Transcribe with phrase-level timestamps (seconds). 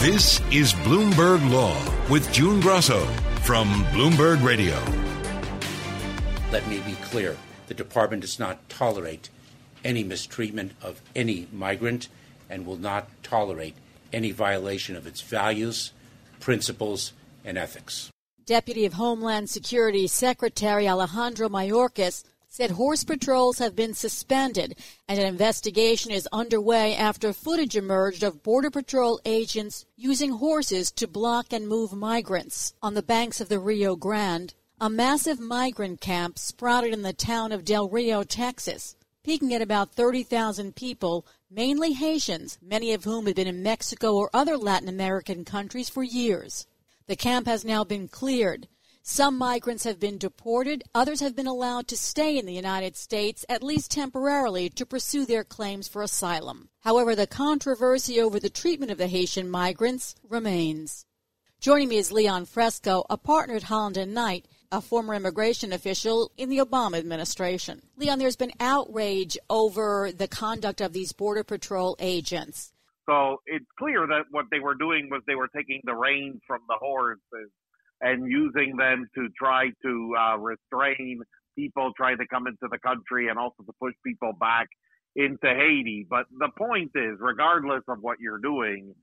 [0.00, 1.76] This is Bloomberg Law
[2.08, 3.04] with June Grosso
[3.42, 4.82] from Bloomberg Radio.
[6.50, 9.28] Let me be clear the department does not tolerate
[9.84, 12.08] any mistreatment of any migrant
[12.48, 13.74] and will not tolerate
[14.10, 15.92] any violation of its values,
[16.40, 17.12] principles,
[17.44, 18.10] and ethics.
[18.46, 25.26] Deputy of Homeland Security Secretary Alejandro Mayorkas said horse patrols have been suspended and an
[25.26, 31.68] investigation is underway after footage emerged of Border Patrol agents using horses to block and
[31.68, 32.74] move migrants.
[32.82, 37.52] On the banks of the Rio Grande, a massive migrant camp sprouted in the town
[37.52, 43.36] of Del Rio, Texas, peaking at about 30,000 people, mainly Haitians, many of whom had
[43.36, 46.66] been in Mexico or other Latin American countries for years.
[47.06, 48.66] The camp has now been cleared.
[49.02, 53.46] Some migrants have been deported, others have been allowed to stay in the United States,
[53.48, 56.68] at least temporarily, to pursue their claims for asylum.
[56.80, 61.06] However, the controversy over the treatment of the Haitian migrants remains.
[61.60, 66.30] Joining me is Leon Fresco, a partner at Holland and Knight, a former immigration official
[66.36, 67.82] in the Obama administration.
[67.96, 72.72] Leon, there's been outrage over the conduct of these Border Patrol agents.
[73.08, 76.60] So it's clear that what they were doing was they were taking the reins from
[76.68, 77.50] the horses
[78.00, 81.20] and using them to try to uh, restrain
[81.56, 84.68] people trying to come into the country and also to push people back
[85.16, 86.06] into Haiti.
[86.08, 88.94] But the point is, regardless of what you're doing,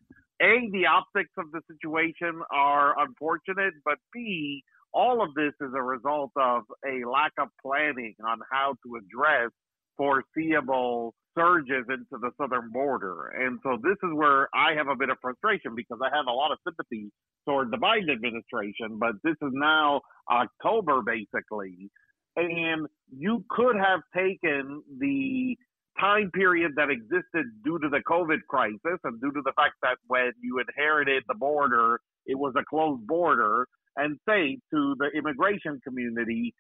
[0.42, 4.64] A, the optics of the situation are unfortunate, but B,
[4.94, 9.52] all of this is a result of a lack of planning on how to address
[9.98, 13.28] foreseeable surges into the southern border.
[13.40, 16.32] And so this is where I have a bit of frustration because I have a
[16.32, 17.12] lot of sympathy
[17.46, 21.90] toward the Biden administration, but this is now October basically.
[22.36, 25.58] And you could have taken the
[26.00, 29.98] time period that existed due to the COVID crisis and due to the fact that
[30.08, 35.80] when you inherited the border, it was a closed border, and say to the immigration
[35.84, 36.54] community,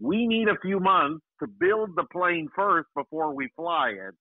[0.00, 4.14] we need a few months to build the plane first before we fly it.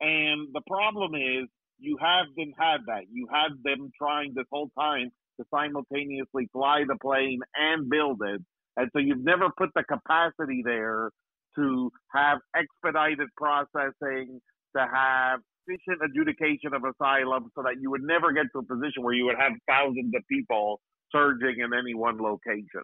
[0.00, 3.04] And the problem is you haven't had that.
[3.12, 8.40] You had them trying this whole time to simultaneously fly the plane and build it.
[8.76, 11.10] And so you've never put the capacity there
[11.56, 14.40] to have expedited processing,
[14.76, 19.02] to have efficient adjudication of asylum so that you would never get to a position
[19.02, 20.80] where you would have thousands of people
[21.12, 22.82] surging in any one location.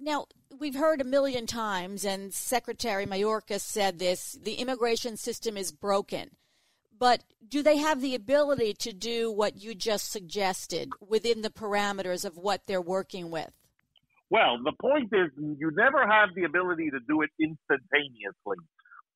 [0.00, 0.26] Now,
[0.58, 6.30] we've heard a million times, and Secretary Mayorkas said this the immigration system is broken.
[6.98, 12.24] But do they have the ability to do what you just suggested within the parameters
[12.24, 13.50] of what they're working with?
[14.30, 18.58] Well, the point is, you never have the ability to do it instantaneously.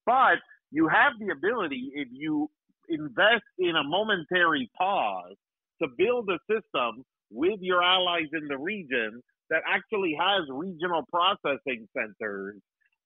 [0.06, 0.38] But
[0.70, 2.50] you have the ability, if you
[2.88, 5.36] invest in a momentary pause,
[5.82, 9.22] to build a system with your allies in the region
[9.52, 12.56] that actually has regional processing centers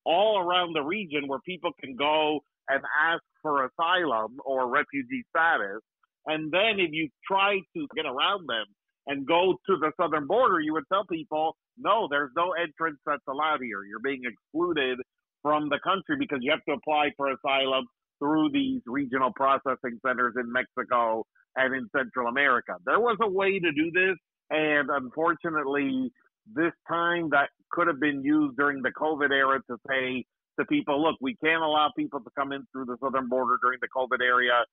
[0.05, 2.39] all around the region where people can go
[2.69, 5.83] and ask for asylum or refugee status.
[6.27, 8.67] And then if you try to get around them
[9.09, 13.27] and go to the southern border, you would tell people, no, there's no entrance that's
[13.29, 13.83] allowed here.
[13.83, 14.99] You're being excluded
[15.43, 17.87] from the country because you have to apply for asylum
[18.21, 21.25] through these regional processing centers in Mexico
[21.57, 22.75] and in Central America.
[22.85, 24.17] There was a way to do this,
[24.51, 26.11] and unfortunately,
[26.55, 30.25] this time that could have been used during the COVID era to say
[30.59, 33.79] to people, look, we can't allow people to come in through the southern border during
[33.81, 34.65] the COVID area.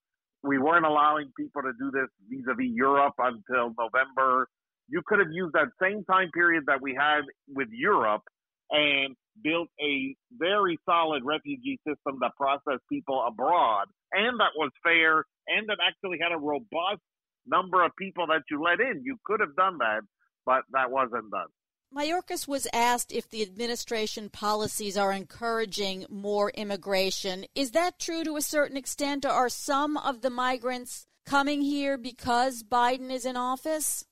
[0.44, 4.48] We weren't allowing people to do this vis-a-vis Europe until November.
[4.90, 8.24] You could have used that same time period that we had with Europe
[8.70, 15.26] and built a very solid refugee system that processed people abroad and that was fair
[15.48, 17.02] and that actually had a robust
[17.46, 19.02] number of people that you let in.
[19.04, 20.02] You could have done that,
[20.46, 21.48] but that wasn't done.
[21.96, 27.46] Mayorkas was asked if the administration policies are encouraging more immigration.
[27.54, 29.26] Is that true to a certain extent?
[29.26, 34.06] Or are some of the migrants coming here because Biden is in office?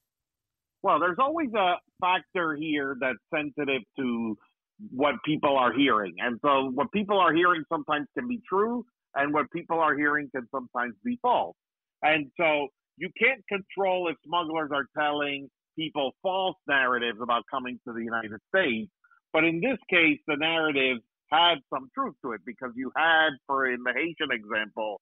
[0.84, 4.38] Well, there's always a factor here that's sensitive to
[4.92, 6.14] what people are hearing.
[6.20, 8.86] And so what people are hearing sometimes can be true,
[9.16, 11.56] and what people are hearing can sometimes be false.
[12.04, 12.68] And so
[12.98, 18.40] you can't control if smugglers are telling people false narratives about coming to the United
[18.54, 18.90] States.
[19.34, 20.98] But in this case, the narrative
[21.32, 25.00] had some truth to it because you had, for in the Haitian example,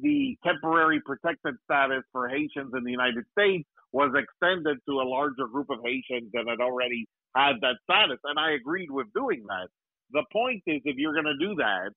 [0.00, 5.46] the temporary protected status for Haitians in the United States was extended to a larger
[5.46, 8.18] group of Haitians that had already had that status.
[8.24, 9.68] And I agreed with doing that.
[10.12, 11.90] The point is, if you're going to do that,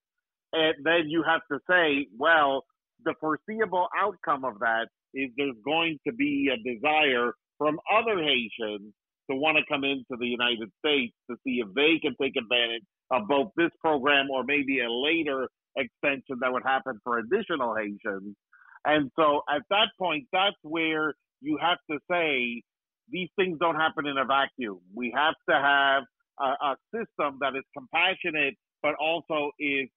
[0.54, 2.66] and then you have to say, well,
[3.04, 8.92] the foreseeable outcome of that is there's going to be a desire from other Haitians
[9.30, 12.82] to want to come into the United States to see if they can take advantage
[13.12, 15.48] of both this program or maybe a later
[15.78, 18.36] extension that would happen for additional Haitians.
[18.84, 22.64] And so at that point, that's where you have to say
[23.12, 24.80] these things don't happen in a vacuum.
[24.96, 26.04] We have to have
[26.40, 29.88] a, a system that is compassionate, but also is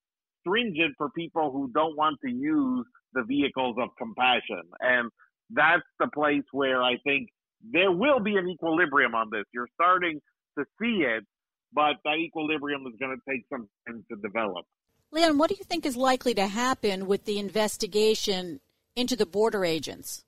[0.40, 2.84] stringent for people who don't want to use
[3.14, 4.62] the vehicles of compassion.
[4.80, 5.08] And
[5.48, 7.30] that's the place where I think
[7.70, 9.44] there will be an equilibrium on this.
[9.52, 10.20] You're starting
[10.58, 11.24] to see it,
[11.72, 14.66] but that equilibrium is going to take some time to develop.
[15.12, 18.60] Leon, what do you think is likely to happen with the investigation
[18.96, 20.24] into the border agents?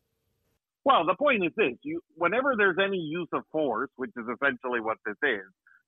[0.85, 4.81] Well, the point is this: you, whenever there's any use of force, which is essentially
[4.81, 5.43] what this is,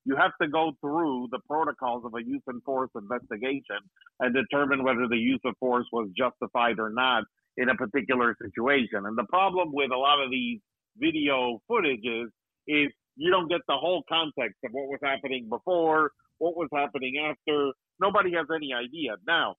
[0.04, 3.78] you have to go through the protocols of a use and force investigation
[4.18, 7.24] and determine whether the use of force was justified or not
[7.56, 9.06] in a particular situation.
[9.06, 10.60] And the problem with a lot of these
[11.00, 12.26] video footages
[12.66, 17.14] is you don't get the whole context of what was happening before, what was happening
[17.18, 17.72] after.
[18.00, 19.16] Nobody has any idea.
[19.26, 19.56] Now,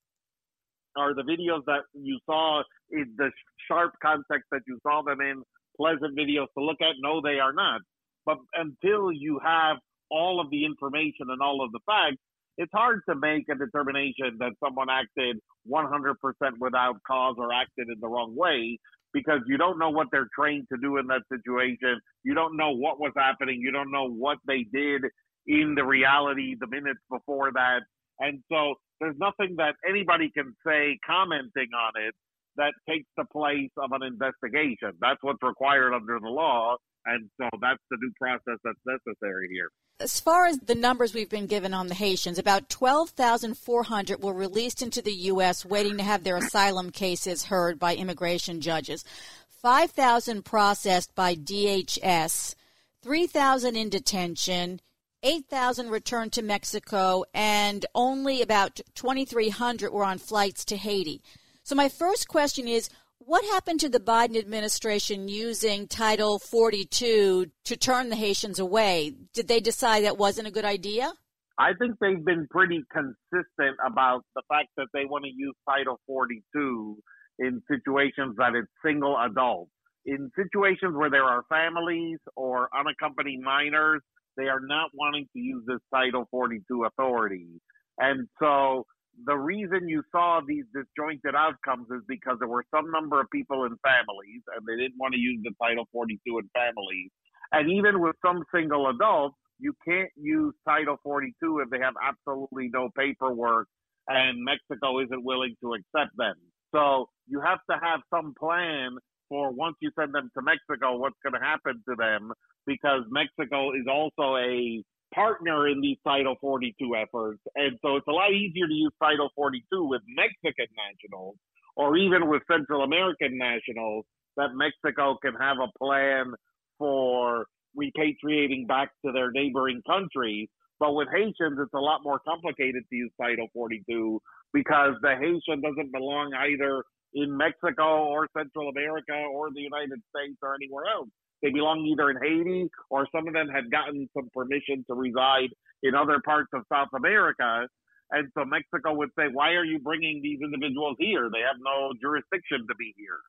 [0.97, 3.31] are the videos that you saw in the
[3.67, 5.43] sharp context that you saw them in
[5.77, 6.95] pleasant videos to look at?
[7.01, 7.81] No, they are not.
[8.25, 9.77] But until you have
[10.09, 12.17] all of the information and all of the facts,
[12.57, 15.37] it's hard to make a determination that someone acted
[15.71, 16.15] 100%
[16.59, 18.77] without cause or acted in the wrong way
[19.13, 21.99] because you don't know what they're trained to do in that situation.
[22.23, 23.59] You don't know what was happening.
[23.61, 25.03] You don't know what they did
[25.47, 27.81] in the reality the minutes before that.
[28.19, 32.13] And so there's nothing that anybody can say commenting on it
[32.57, 34.91] that takes the place of an investigation.
[34.99, 36.75] That's what's required under the law.
[37.09, 39.71] And so that's the due process that's necessary here.
[39.99, 44.83] As far as the numbers we've been given on the Haitians, about 12,400 were released
[44.83, 45.65] into the U.S.
[45.65, 49.03] waiting to have their asylum cases heard by immigration judges.
[49.49, 52.55] 5,000 processed by DHS,
[53.01, 54.79] 3,000 in detention,
[55.23, 61.21] 8,000 returned to Mexico, and only about 2,300 were on flights to Haiti.
[61.63, 62.89] So, my first question is
[63.19, 69.13] what happened to the Biden administration using Title 42 to turn the Haitians away?
[69.33, 71.13] Did they decide that wasn't a good idea?
[71.59, 75.99] I think they've been pretty consistent about the fact that they want to use Title
[76.07, 76.97] 42
[77.37, 79.71] in situations that it's single adults.
[80.05, 84.01] In situations where there are families or unaccompanied minors,
[84.37, 87.61] they are not wanting to use this Title 42 authority.
[87.99, 88.85] And so
[89.25, 93.65] the reason you saw these disjointed outcomes is because there were some number of people
[93.65, 97.11] in families and they didn't want to use the Title 42 in families.
[97.51, 102.69] And even with some single adults, you can't use Title 42 if they have absolutely
[102.71, 103.67] no paperwork
[104.07, 106.35] and Mexico isn't willing to accept them.
[106.73, 108.97] So you have to have some plan
[109.27, 112.31] for once you send them to Mexico, what's going to happen to them
[112.65, 117.39] because Mexico is also a partner in these Title 42 efforts.
[117.55, 121.35] And so it's a lot easier to use Title 42 with Mexican nationals
[121.75, 124.05] or even with Central American nationals
[124.37, 126.33] that Mexico can have a plan
[126.77, 127.45] for
[127.77, 130.47] repatriating back to their neighboring countries.
[130.79, 134.21] But with Haitians, it's a lot more complicated to use Title 42
[134.53, 140.37] because the Haitian doesn't belong either in Mexico or Central America or the United States
[140.41, 141.09] or anywhere else.
[141.41, 145.49] They belong either in Haiti or some of them had gotten some permission to reside
[145.83, 147.67] in other parts of South America.
[148.11, 151.29] And so Mexico would say, why are you bringing these individuals here?
[151.31, 153.19] They have no jurisdiction to be here.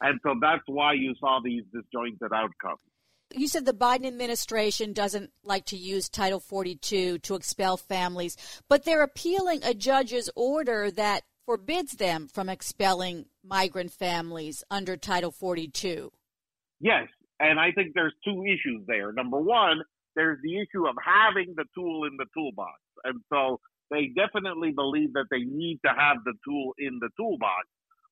[0.00, 2.80] And so that's why you saw these disjointed outcomes.
[3.34, 8.36] You said the Biden administration doesn't like to use Title 42 to expel families,
[8.68, 15.30] but they're appealing a judge's order that forbids them from expelling migrant families under Title
[15.30, 16.10] 42.
[16.80, 17.08] Yes,
[17.40, 19.12] and I think there's two issues there.
[19.12, 19.80] Number one,
[20.14, 22.78] there's the issue of having the tool in the toolbox.
[23.04, 27.66] And so they definitely believe that they need to have the tool in the toolbox.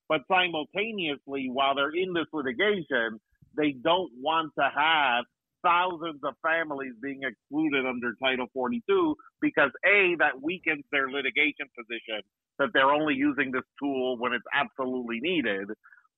[0.08, 3.20] But simultaneously, while they're in this litigation,
[3.56, 5.24] they don't want to have
[5.62, 12.22] thousands of families being excluded under Title 42 because A, that weakens their litigation position
[12.58, 15.68] that they're only using this tool when it's absolutely needed.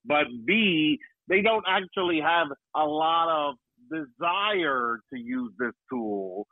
[0.05, 0.99] But B,
[1.31, 3.55] they don't actually have a lot of
[3.91, 6.47] desire to use this tool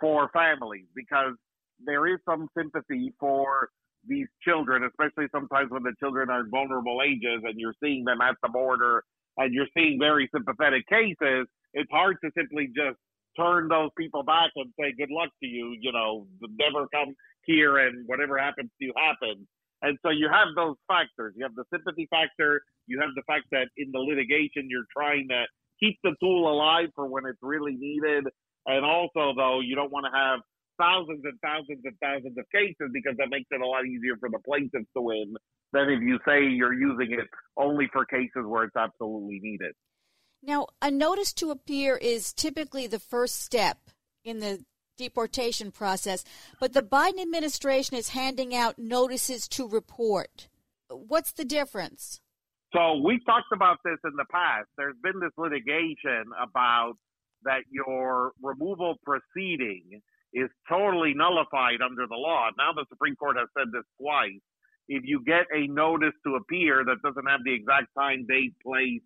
[0.00, 1.32] for families because
[1.84, 3.70] there is some sympathy for
[4.06, 8.36] these children, especially sometimes when the children are vulnerable ages and you're seeing them at
[8.42, 9.02] the border
[9.38, 11.46] and you're seeing very sympathetic cases.
[11.74, 12.98] It's hard to simply just
[13.38, 16.26] turn those people back and say, good luck to you, you know,
[16.58, 19.46] never come here and whatever happens to you happens.
[19.82, 21.34] And so you have those factors.
[21.36, 22.62] You have the sympathy factor.
[22.86, 25.44] You have the fact that in the litigation, you're trying to
[25.78, 28.24] keep the tool alive for when it's really needed.
[28.66, 30.40] And also, though, you don't want to have
[30.78, 34.28] thousands and thousands and thousands of cases because that makes it a lot easier for
[34.30, 35.34] the plaintiffs to win
[35.72, 39.72] than if you say you're using it only for cases where it's absolutely needed.
[40.42, 43.78] Now, a notice to appear is typically the first step
[44.24, 44.64] in the
[44.98, 46.24] deportation process,
[46.60, 50.48] but the Biden administration is handing out notices to report.
[50.90, 52.20] What's the difference?
[52.74, 54.68] So we've talked about this in the past.
[54.76, 56.94] There's been this litigation about
[57.44, 60.02] that your removal proceeding
[60.34, 62.50] is totally nullified under the law.
[62.58, 64.42] Now the Supreme Court has said this twice.
[64.88, 69.02] If you get a notice to appear that doesn't have the exact time, date, place,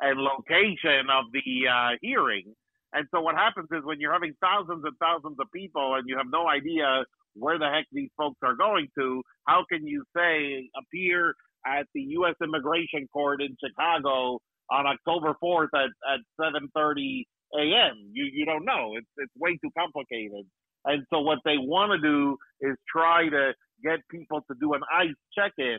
[0.00, 2.54] and location of the uh, hearing,
[2.92, 6.16] and so what happens is when you're having thousands and thousands of people and you
[6.16, 10.68] have no idea where the heck these folks are going to, how can you say
[10.78, 11.34] appear
[11.66, 12.34] at the U.S.
[12.42, 14.38] Immigration Court in Chicago
[14.70, 17.24] on October 4th at, at 7:30
[17.58, 18.10] a.m.
[18.12, 18.92] You you don't know.
[18.96, 20.46] It's it's way too complicated.
[20.84, 23.52] And so what they want to do is try to
[23.84, 25.78] get people to do an ICE check-in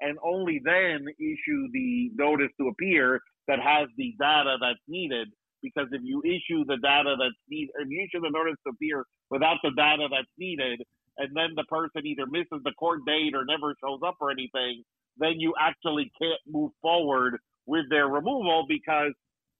[0.00, 5.28] and only then issue the notice to appear that has the data that's needed.
[5.64, 9.06] Because if you issue the data that's needed, if you issue the notice to appear
[9.30, 10.82] without the data that's needed,
[11.16, 14.84] and then the person either misses the court date or never shows up or anything,
[15.16, 19.12] then you actually can't move forward with their removal because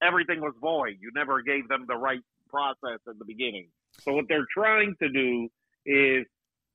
[0.03, 0.97] everything was void.
[1.01, 2.21] You never gave them the right
[2.51, 3.69] process at the beginning.
[4.01, 5.49] So what they're trying to do
[5.87, 6.27] is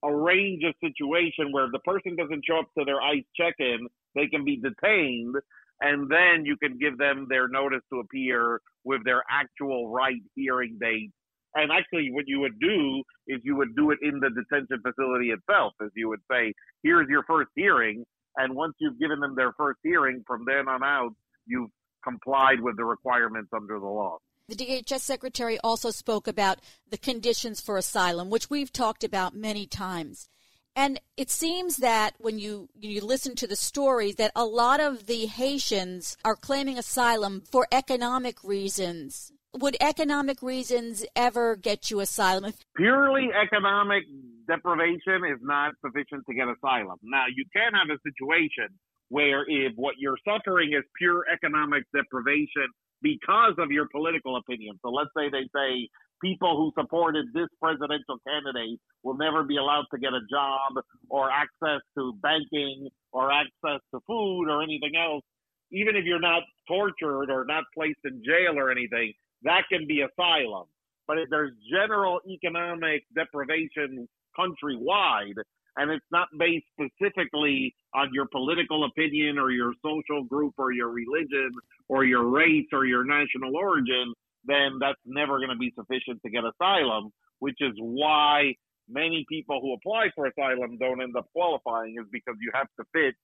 [0.04, 4.28] arrange a situation where if the person doesn't show up to their ICE check-in, they
[4.28, 5.36] can be detained,
[5.82, 10.78] and then you can give them their notice to appear with their actual right hearing
[10.80, 11.12] date.
[11.56, 15.32] And actually, what you would do is you would do it in the detention facility
[15.32, 18.04] itself, as you would say, here's your first hearing.
[18.38, 21.12] And once you've given them their first hearing, from then on out,
[21.48, 21.72] you've
[22.04, 24.20] complied with the requirements under the law.
[24.48, 26.60] The DHS secretary also spoke about
[26.90, 30.30] the conditions for asylum, which we've talked about many times.
[30.76, 35.08] And it seems that when you you listen to the stories that a lot of
[35.08, 39.32] the Haitians are claiming asylum for economic reasons.
[39.54, 42.54] Would economic reasons ever get you asylum?
[42.76, 44.04] Purely economic
[44.48, 46.98] deprivation is not sufficient to get asylum.
[47.02, 48.70] Now, you can have a situation
[49.10, 52.68] where if what you're suffering is pure economic deprivation
[53.02, 54.80] because of your political opinion.
[54.82, 55.90] So let's say they say
[56.22, 60.74] people who supported this presidential candidate will never be allowed to get a job
[61.10, 65.24] or access to banking or access to food or anything else.
[65.72, 70.02] Even if you're not tortured or not placed in jail or anything, that can be
[70.02, 70.66] asylum.
[71.08, 74.08] But if there's general economic deprivation
[74.38, 75.38] countrywide,
[75.78, 80.90] and it's not based specifically on your political opinion or your social group or your
[80.90, 81.52] religion
[81.88, 84.14] or your race or your national origin,
[84.46, 88.54] then that's never going to be sufficient to get asylum, which is why
[88.88, 92.86] many people who apply for asylum don't end up qualifying is because you have to
[92.94, 93.16] fit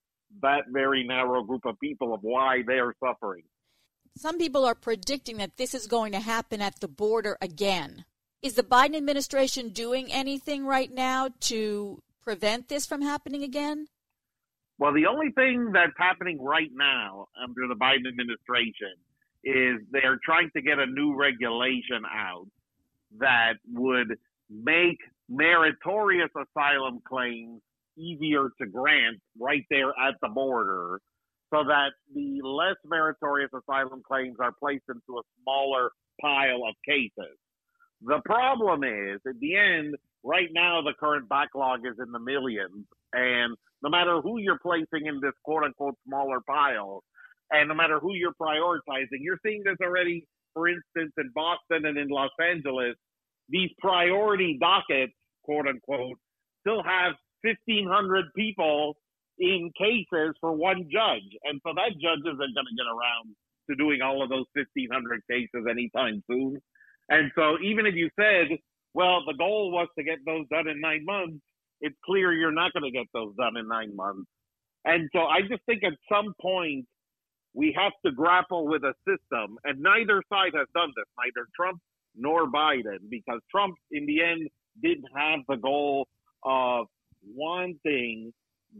[0.41, 3.43] that very narrow group of people of why they're suffering.
[4.17, 8.05] Some people are predicting that this is going to happen at the border again.
[8.41, 13.87] Is the Biden administration doing anything right now to prevent this from happening again?
[14.77, 18.93] Well, the only thing that's happening right now under the Biden administration
[19.45, 22.47] is they're trying to get a new regulation out
[23.19, 24.17] that would
[24.49, 24.97] make
[25.29, 27.61] meritorious asylum claims
[27.97, 30.99] easier to grant right there at the border
[31.53, 37.37] so that the less meritorious asylum claims are placed into a smaller pile of cases.
[38.01, 42.85] The problem is, at the end, right now the current backlog is in the millions,
[43.13, 47.03] and no matter who you're placing in this quote unquote smaller pile,
[47.51, 51.97] and no matter who you're prioritizing, you're seeing this already, for instance, in Boston and
[51.97, 52.95] in Los Angeles.
[53.49, 56.17] These priority dockets, quote unquote,
[56.61, 58.95] still have 1,500 people
[59.37, 61.29] in cases for one judge.
[61.43, 63.35] And so that judge isn't going to get around
[63.69, 66.57] to doing all of those 1,500 cases anytime soon.
[67.09, 68.57] And so even if you said,
[68.93, 71.37] well, the goal was to get those done in nine months,
[71.81, 74.29] it's clear you're not going to get those done in nine months.
[74.85, 76.85] And so I just think at some point
[77.55, 81.79] we have to grapple with a system, and neither side has done this, neither Trump
[82.15, 84.49] nor Biden, because Trump in the end
[84.83, 86.07] didn't have the goal
[86.43, 86.87] of
[87.25, 88.33] wanting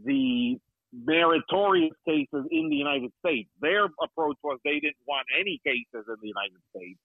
[0.04, 0.58] the
[0.92, 3.48] meritorious cases in the United States.
[3.60, 6.98] Their approach was they didn't want any cases in the United States.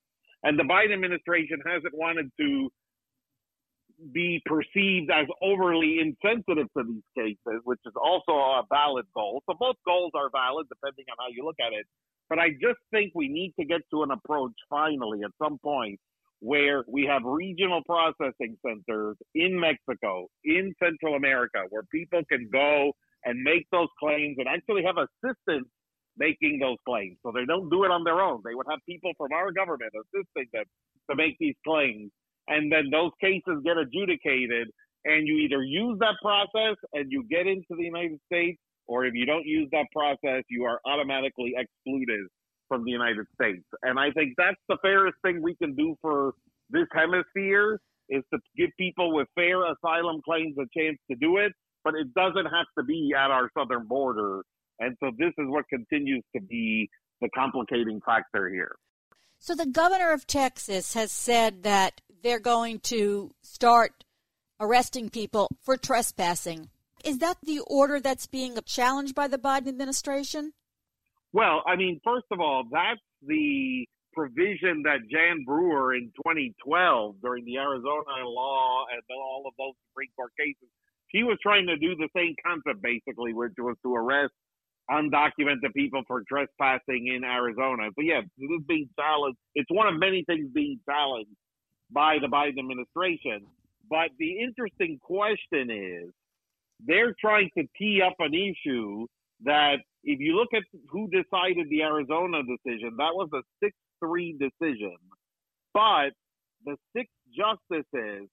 [0.44, 2.72] And the Biden administration hasn't wanted to
[4.13, 9.43] be perceived as overly insensitive to these cases, which is also a valid goal.
[9.50, 11.86] So both goals are valid depending on how you look at it.
[12.29, 16.00] But I just think we need to get to an approach finally at some point
[16.39, 22.93] where we have regional processing centers in Mexico, in Central America, where people can go
[23.25, 25.67] and make those claims and actually have assistance
[26.17, 27.17] making those claims.
[27.24, 28.41] So they don't do it on their own.
[28.43, 30.65] They would have people from our government assisting them
[31.10, 32.12] to make these claims.
[32.51, 34.67] And then those cases get adjudicated
[35.05, 39.13] and you either use that process and you get into the United States, or if
[39.15, 42.27] you don't use that process, you are automatically excluded
[42.67, 43.63] from the United States.
[43.84, 46.33] And I think that's the fairest thing we can do for
[46.70, 51.53] this hemisphere is to give people with fair asylum claims a chance to do it,
[51.85, 54.42] but it doesn't have to be at our southern border.
[54.79, 56.90] And so this is what continues to be
[57.22, 58.75] the complicating factor here.
[59.37, 64.03] So the governor of Texas has said that they're going to start
[64.60, 66.70] arresting people for trespassing.
[67.03, 70.53] Is that the order that's being challenged by the Biden administration?
[71.34, 77.46] Well, I mean, first of all, that's the provision that Jan Brewer in 2012 during
[77.46, 80.70] the Arizona law and all of those Supreme Court cases,
[81.14, 84.34] she was trying to do the same concept basically, which was to arrest
[84.90, 87.90] undocumented people for trespassing in Arizona.
[87.96, 89.38] But yeah, this is being challenged.
[89.55, 91.31] It's one of many things being challenged
[91.92, 93.46] by the Biden administration.
[93.90, 96.10] But the interesting question is
[96.86, 99.06] they're trying to tee up an issue
[99.44, 104.38] that if you look at who decided the Arizona decision, that was a 6 3
[104.40, 104.98] decision.
[105.74, 106.12] But
[106.66, 108.27] the six justices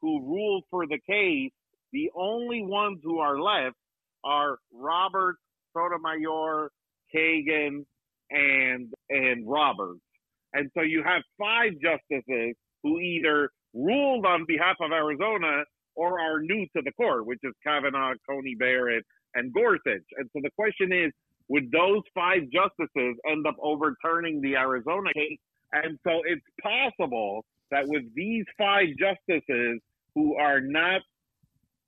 [0.00, 1.50] who ruled for the case,
[1.92, 3.76] the only ones who are left
[4.24, 5.36] are Robert
[5.72, 6.70] Sotomayor,
[7.14, 7.84] Kagan,
[8.30, 10.00] and and Roberts.
[10.52, 15.64] And so you have five justices who either ruled on behalf of Arizona
[15.96, 20.04] or are new to the court, which is Kavanaugh, Coney Barrett, and Gorsuch.
[20.16, 21.10] And so the question is,
[21.48, 25.38] would those five justices end up overturning the Arizona case?
[25.72, 29.80] And so it's possible that with these five justices
[30.14, 31.00] who are not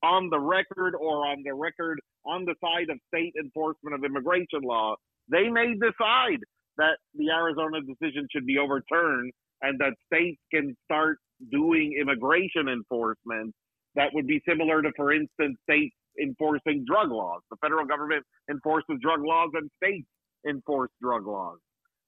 [0.03, 4.61] on the record or on the record on the side of state enforcement of immigration
[4.61, 4.95] law,
[5.29, 6.39] they may decide
[6.77, 11.17] that the Arizona decision should be overturned and that states can start
[11.51, 13.53] doing immigration enforcement
[13.97, 17.41] that would be similar to, for instance, states enforcing drug laws.
[17.49, 20.07] The federal government enforces drug laws and states
[20.47, 21.57] enforce drug laws.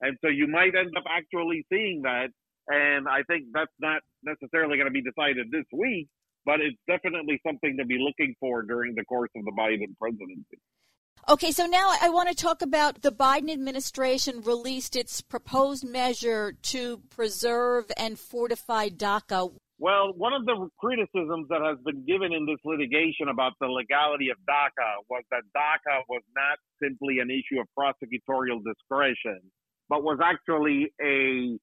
[0.01, 2.29] And so you might end up actually seeing that.
[2.67, 6.07] And I think that's not necessarily going to be decided this week,
[6.45, 10.61] but it's definitely something to be looking for during the course of the Biden presidency.
[11.27, 16.53] Okay, so now I want to talk about the Biden administration released its proposed measure
[16.63, 19.51] to preserve and fortify DACA.
[19.77, 24.29] Well, one of the criticisms that has been given in this litigation about the legality
[24.29, 29.39] of DACA was that DACA was not simply an issue of prosecutorial discretion,
[29.87, 31.59] but was actually a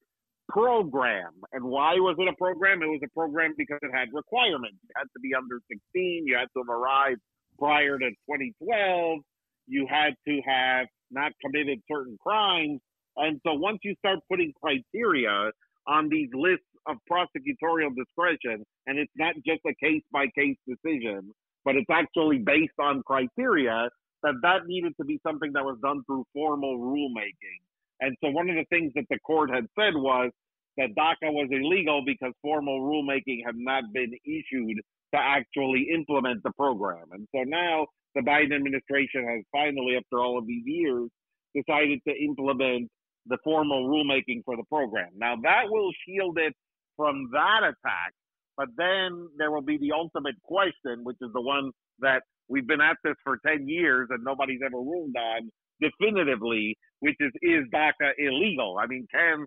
[0.48, 1.32] program.
[1.52, 2.82] And why was it a program?
[2.82, 4.78] It was a program because it had requirements.
[4.82, 7.20] You had to be under 16, you had to have arrived
[7.58, 9.20] prior to 2012,
[9.66, 12.80] you had to have not committed certain crimes.
[13.16, 15.50] And so once you start putting criteria
[15.86, 21.30] on these lists of prosecutorial discretion, and it's not just a case by case decision,
[21.64, 23.88] but it's actually based on criteria
[24.22, 27.60] that that needed to be something that was done through formal rulemaking.
[28.00, 30.30] And so one of the things that the court had said was
[30.76, 34.80] that DACA was illegal because formal rulemaking had not been issued
[35.14, 37.04] to actually implement the program.
[37.12, 41.08] And so now the Biden administration has finally, after all of these years,
[41.54, 42.88] decided to implement
[43.26, 45.10] the formal rulemaking for the program.
[45.16, 46.54] Now that will shield it
[46.96, 48.12] from that attack,
[48.56, 52.80] but then there will be the ultimate question, which is the one that we've been
[52.80, 58.12] at this for 10 years and nobody's ever ruled on definitively, which is, is DACA
[58.18, 58.78] illegal?
[58.80, 59.44] I mean, can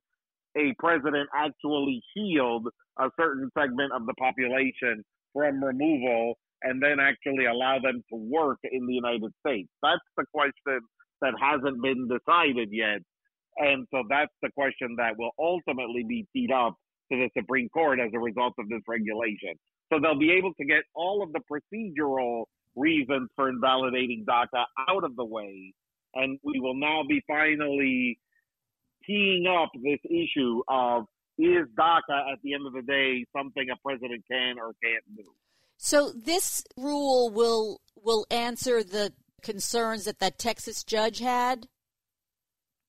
[0.57, 2.67] a president actually shield
[2.99, 8.59] a certain segment of the population from removal and then actually allow them to work
[8.63, 9.69] in the United States?
[9.81, 10.79] That's the question
[11.21, 12.99] that hasn't been decided yet.
[13.57, 16.75] And so that's the question that will ultimately be teed up
[17.11, 19.55] to the Supreme Court as a result of this regulation.
[19.91, 22.43] So they'll be able to get all of the procedural
[22.75, 25.73] reasons for invalidating DACA out of the way.
[26.13, 28.19] And we will now be finally
[29.05, 31.05] teeing up this issue of
[31.45, 35.15] is DACA uh, at the end of the day something a president can or can't
[35.15, 35.23] do?
[35.77, 41.67] So this rule will will answer the concerns that that Texas judge had.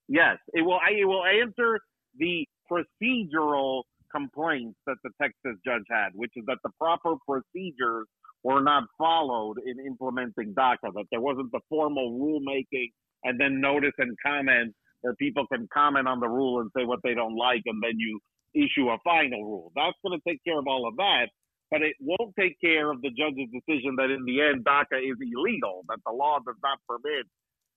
[0.08, 0.80] Yes, it will.
[0.90, 1.78] It will answer
[2.18, 8.06] the procedural complaints that the Texas judge had, which is that the proper procedures
[8.42, 12.88] were not followed in implementing DACA, that there wasn't the formal rulemaking
[13.22, 17.00] and then notice and comment where people can comment on the rule and say what
[17.02, 18.18] they don't like, and then you
[18.54, 19.72] issue a final rule.
[19.74, 21.28] That's going to take care of all of that,
[21.70, 25.16] but it won't take care of the judge's decision that in the end DACA is
[25.20, 27.26] illegal, that the law does not permit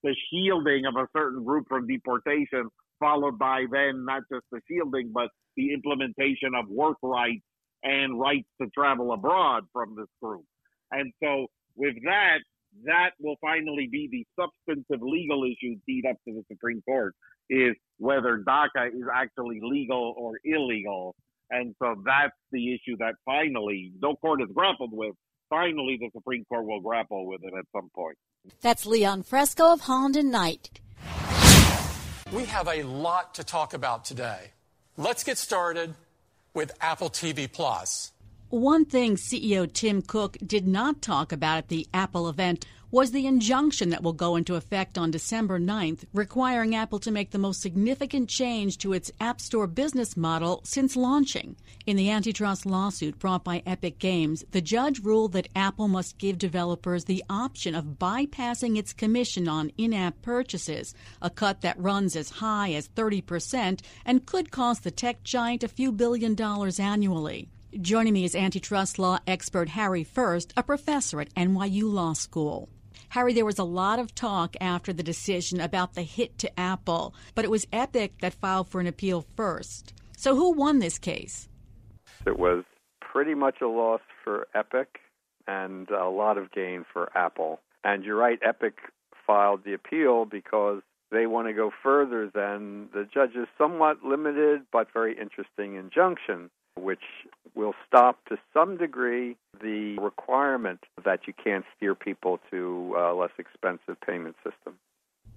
[0.04, 5.12] the shielding of a certain group from deportation, followed by then not just the shielding,
[5.14, 7.44] but the implementation of work rights
[7.84, 10.44] and rights to travel abroad from this group.
[10.92, 12.40] And so with that,
[12.86, 17.16] that will finally be the substantive legal issue teed up to the Supreme Court
[17.50, 21.16] is whether DACA is actually legal or illegal.
[21.50, 25.14] And so that's the issue that finally no court has grappled with.
[25.50, 28.18] Finally, the Supreme Court will grapple with it at some point.
[28.62, 30.80] That's Leon Fresco of Holland and Knight.
[32.32, 34.52] We have a lot to talk about today.
[34.98, 35.94] Let's get started
[36.56, 38.13] with Apple TV Plus.
[38.54, 43.26] One thing CEO Tim Cook did not talk about at the Apple event was the
[43.26, 47.62] injunction that will go into effect on December 9th, requiring Apple to make the most
[47.64, 51.56] significant change to its App Store business model since launching.
[51.88, 56.38] In the antitrust lawsuit brought by Epic Games, the judge ruled that Apple must give
[56.38, 62.16] developers the option of bypassing its commission on in app purchases, a cut that runs
[62.16, 67.50] as high as 30% and could cost the tech giant a few billion dollars annually.
[67.82, 72.70] Joining me is antitrust law expert Harry First, a professor at NYU Law School.
[73.10, 77.16] Harry, there was a lot of talk after the decision about the hit to Apple,
[77.34, 79.92] but it was Epic that filed for an appeal first.
[80.16, 81.50] So who won this case?
[82.28, 82.64] It was
[83.02, 85.00] pretty much a loss for Epic
[85.48, 87.60] and a lot of gain for Apple.
[87.84, 88.76] And you're right, Epic
[89.26, 94.94] filed the appeal because they want to go further than the judge's somewhat limited but
[94.94, 97.04] very interesting injunction which
[97.56, 103.32] will stop to some degree the requirement that you can't steer people to a less
[103.38, 104.76] expensive payment system.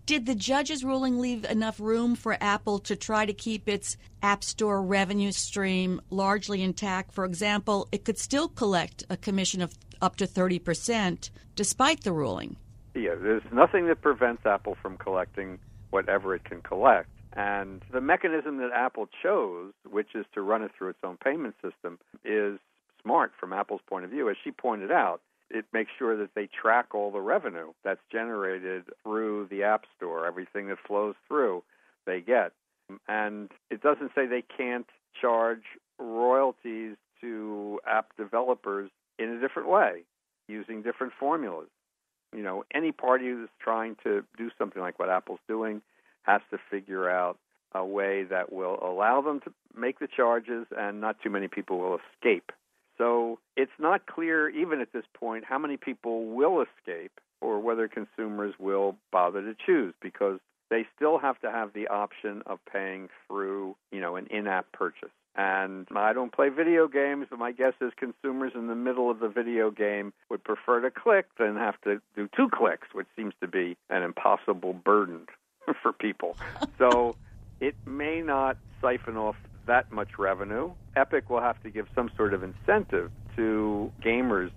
[0.07, 4.44] Did the judge's ruling leave enough room for Apple to try to keep its App
[4.44, 7.12] Store revenue stream largely intact?
[7.12, 12.57] For example, it could still collect a commission of up to 30% despite the ruling.
[12.94, 15.59] Yeah, there's nothing that prevents Apple from collecting
[15.90, 17.09] whatever it can collect.
[17.37, 21.55] And the mechanism that Apple chose, which is to run it through its own payment
[21.62, 22.59] system, is
[23.03, 24.31] smart from Apple's point of view.
[24.31, 25.20] As she pointed out,
[25.51, 30.27] it makes sure that they track all the revenue that's generated through the App Store,
[30.27, 31.62] everything that flows through,
[32.07, 32.53] they get.
[33.07, 34.87] And it doesn't say they can't
[35.20, 35.62] charge
[35.99, 40.03] royalties to app developers in a different way,
[40.49, 41.68] using different formulas.
[42.35, 45.83] You know, any party who's trying to do something like what Apple's doing
[46.27, 47.39] has to figure out
[47.73, 51.79] a way that will allow them to make the charges and not too many people
[51.79, 52.53] will escape.
[52.99, 57.89] So it's not clear, even at this point, how many people will escape or whether
[57.89, 63.09] consumers will bother to choose because they still have to have the option of paying
[63.27, 65.11] through, you know, an in-app purchase.
[65.37, 69.21] And I don't play video games, but my guess is consumers in the middle of
[69.21, 73.35] the video game would prefer to click than have to do two clicks, which seems
[73.43, 75.27] to be an impossible burden
[75.83, 76.37] for people.
[76.79, 77.16] So
[77.61, 80.70] it may not siphon off that much revenue.
[80.94, 84.50] Epic will have to give some sort of incentive to gamers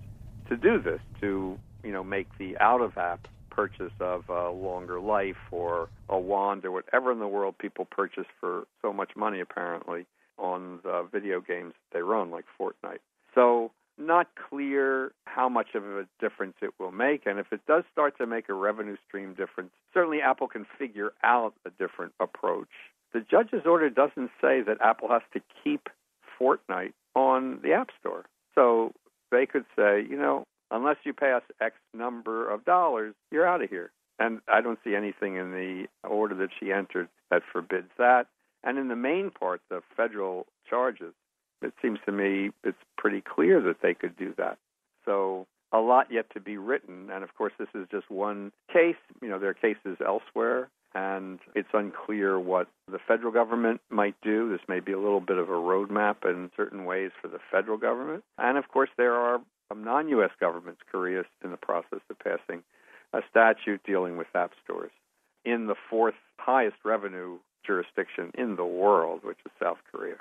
[0.47, 4.99] to do this to you know make the out of app purchase of a longer
[4.99, 9.39] life or a wand or whatever in the world people purchase for so much money
[9.41, 10.05] apparently
[10.37, 12.99] on the video games they run like Fortnite.
[13.35, 17.83] So not clear how much of a difference it will make and if it does
[17.91, 22.69] start to make a revenue stream difference certainly Apple can figure out a different approach.
[23.13, 25.89] The judge's order doesn't say that Apple has to keep
[26.39, 28.25] Fortnite on the App Store.
[28.55, 28.93] So
[29.31, 33.63] they could say, you know, unless you pay us X number of dollars, you're out
[33.63, 33.91] of here.
[34.19, 38.27] And I don't see anything in the order that she entered that forbids that.
[38.63, 41.13] And in the main part, the federal charges,
[41.61, 44.57] it seems to me it's pretty clear that they could do that.
[45.05, 47.09] So a lot yet to be written.
[47.11, 48.95] And of course, this is just one case.
[49.21, 54.49] You know, there are cases elsewhere, and it's unclear what the federal government might do.
[54.49, 57.77] This may be a little bit of a roadmap in certain ways for the federal
[57.77, 58.23] government.
[58.37, 59.41] And of course, there are
[59.75, 60.31] non U.S.
[60.39, 60.81] governments.
[60.91, 62.63] Korea is in the process of passing
[63.13, 64.91] a statute dealing with app stores
[65.45, 70.15] in the fourth highest revenue jurisdiction in the world, which is South Korea.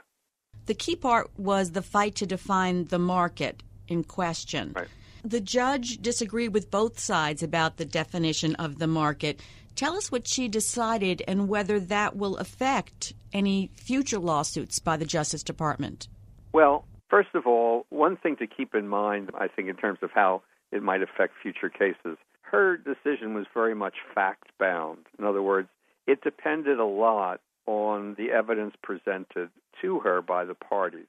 [0.67, 4.73] The key part was the fight to define the market in question.
[4.75, 4.89] Right.
[5.25, 9.41] The judge disagreed with both sides about the definition of the market.
[9.75, 15.05] Tell us what she decided and whether that will affect any future lawsuits by the
[15.05, 16.09] Justice Department.
[16.53, 20.11] Well, first of all, one thing to keep in mind, I think, in terms of
[20.13, 20.43] how
[20.73, 25.07] it might affect future cases, her decision was very much fact bound.
[25.19, 25.69] In other words,
[26.07, 29.51] it depended a lot on the evidence presented
[29.83, 31.07] to her by the parties.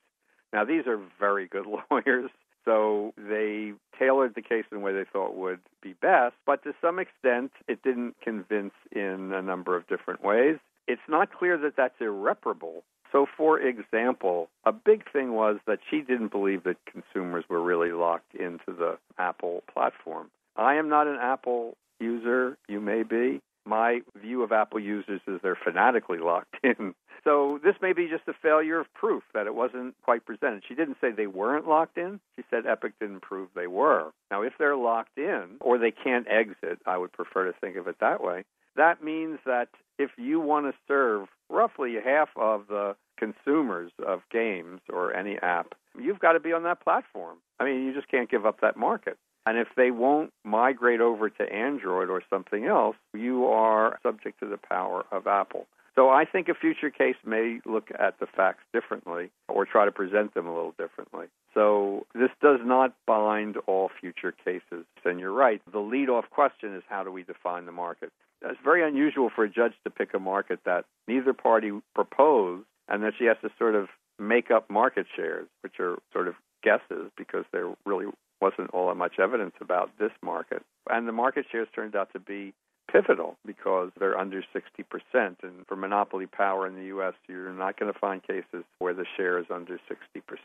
[0.52, 2.30] Now, these are very good lawyers,
[2.66, 6.74] so they tailored the case in a way they thought would be best, but to
[6.82, 10.58] some extent, it didn't convince in a number of different ways.
[10.88, 12.84] It's not clear that that's irreparable.
[13.12, 17.92] So, for example, a big thing was that she didn't believe that consumers were really
[17.92, 20.30] locked into the Apple platform.
[20.58, 22.58] I am not an Apple user.
[22.68, 23.42] You may be.
[23.70, 26.96] My view of Apple users is they're fanatically locked in.
[27.24, 30.64] So this may be just a failure of proof that it wasn't quite presented.
[30.68, 32.20] She didn't say they weren't locked in.
[32.36, 34.12] She said Epic didn't prove they were.
[34.32, 37.88] Now, if they're locked in or they can't exit, I would prefer to think of
[37.88, 38.44] it that way.
[38.76, 39.68] That means that
[40.00, 45.76] if you want to serve roughly half of the consumers of games or any app,
[46.00, 47.38] you've got to be on that platform.
[47.60, 49.18] I mean, you just can't give up that market.
[49.50, 54.46] And if they won't migrate over to Android or something else, you are subject to
[54.46, 55.66] the power of Apple.
[55.96, 59.92] So I think a future case may look at the facts differently or try to
[59.92, 61.26] present them a little differently.
[61.56, 64.86] So this does not bind all future cases.
[65.04, 68.12] And you're right, the lead off question is how do we define the market?
[68.44, 73.02] It's very unusual for a judge to pick a market that neither party proposed and
[73.02, 73.88] that she has to sort of
[74.20, 78.06] make up market shares, which are sort of guesses because there really
[78.42, 80.64] wasn't all that much evidence about this market.
[80.90, 82.54] And the market shares turned out to be
[82.92, 85.36] pivotal because they're under 60%.
[85.44, 89.06] And for monopoly power in the U.S., you're not going to find cases where the
[89.18, 89.80] share is under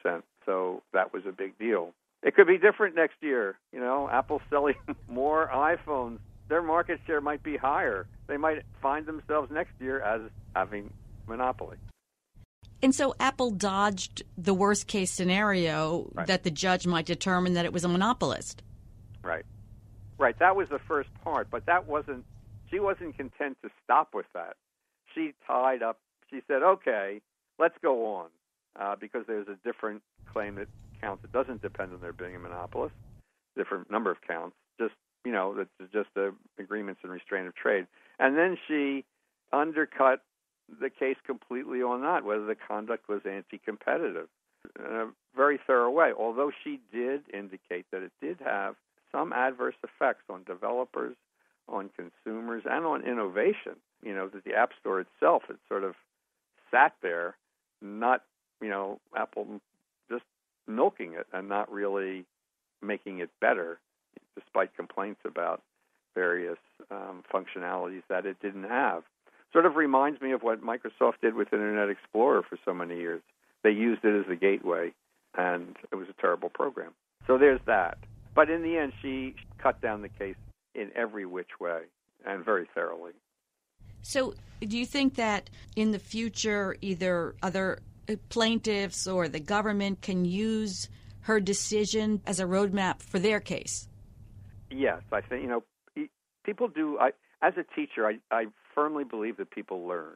[0.06, 0.22] 60%.
[0.44, 1.92] So that was a big deal.
[2.22, 3.56] It could be different next year.
[3.72, 4.74] You know, Apple's selling
[5.08, 6.18] more iPhones.
[6.48, 8.06] Their market share might be higher.
[8.28, 10.22] They might find themselves next year as
[10.54, 10.90] having
[11.26, 11.76] monopoly.
[12.84, 16.26] And so Apple dodged the worst case scenario right.
[16.26, 18.62] that the judge might determine that it was a monopolist.
[19.22, 19.46] Right.
[20.18, 20.38] Right.
[20.38, 22.26] That was the first part, but that wasn't,
[22.70, 24.56] she wasn't content to stop with that.
[25.14, 25.98] She tied up,
[26.30, 27.22] she said, okay,
[27.58, 28.26] let's go on,
[28.78, 30.68] uh, because there's a different claim that
[31.00, 31.24] counts.
[31.24, 32.94] It doesn't depend on there being a monopolist,
[33.56, 34.94] different number of counts, just,
[35.24, 37.86] you know, that's just the agreements and restraint of trade.
[38.18, 39.06] And then she
[39.54, 40.20] undercut
[40.80, 44.28] the case completely on that, whether the conduct was anti competitive
[44.78, 48.76] in a very thorough way, although she did indicate that it did have
[49.12, 51.16] some adverse effects on developers,
[51.68, 53.76] on consumers, and on innovation.
[54.02, 55.94] You know, that the App Store itself had sort of
[56.70, 57.36] sat there,
[57.80, 58.22] not,
[58.60, 59.60] you know, Apple
[60.10, 60.24] just
[60.66, 62.24] milking it and not really
[62.82, 63.78] making it better,
[64.34, 65.62] despite complaints about
[66.14, 66.58] various
[66.90, 69.04] um, functionalities that it didn't have
[69.54, 73.22] sort of reminds me of what Microsoft did with Internet Explorer for so many years.
[73.62, 74.92] They used it as a gateway,
[75.38, 76.90] and it was a terrible program.
[77.26, 77.96] So there's that.
[78.34, 80.34] But in the end, she cut down the case
[80.74, 81.82] in every which way
[82.26, 83.12] and very thoroughly.
[84.02, 87.78] So, do you think that in the future, either other
[88.28, 90.88] plaintiffs or the government can use
[91.20, 93.88] her decision as a roadmap for their case?
[94.70, 95.62] Yes, I think you know
[96.44, 96.98] people do.
[96.98, 100.14] I, as a teacher, I, I firmly believe that people learn.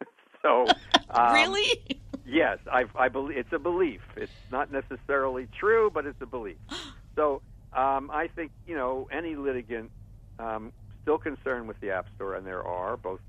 [0.42, 0.66] so
[1.10, 4.00] um, really, yes, I, I believe it's a belief.
[4.16, 6.58] It's not necessarily true, but it's a belief.
[7.18, 7.40] So
[7.72, 9.90] um, I think you know any litigant
[10.38, 10.70] um,
[11.00, 13.20] still concerned with the App Store, and there are both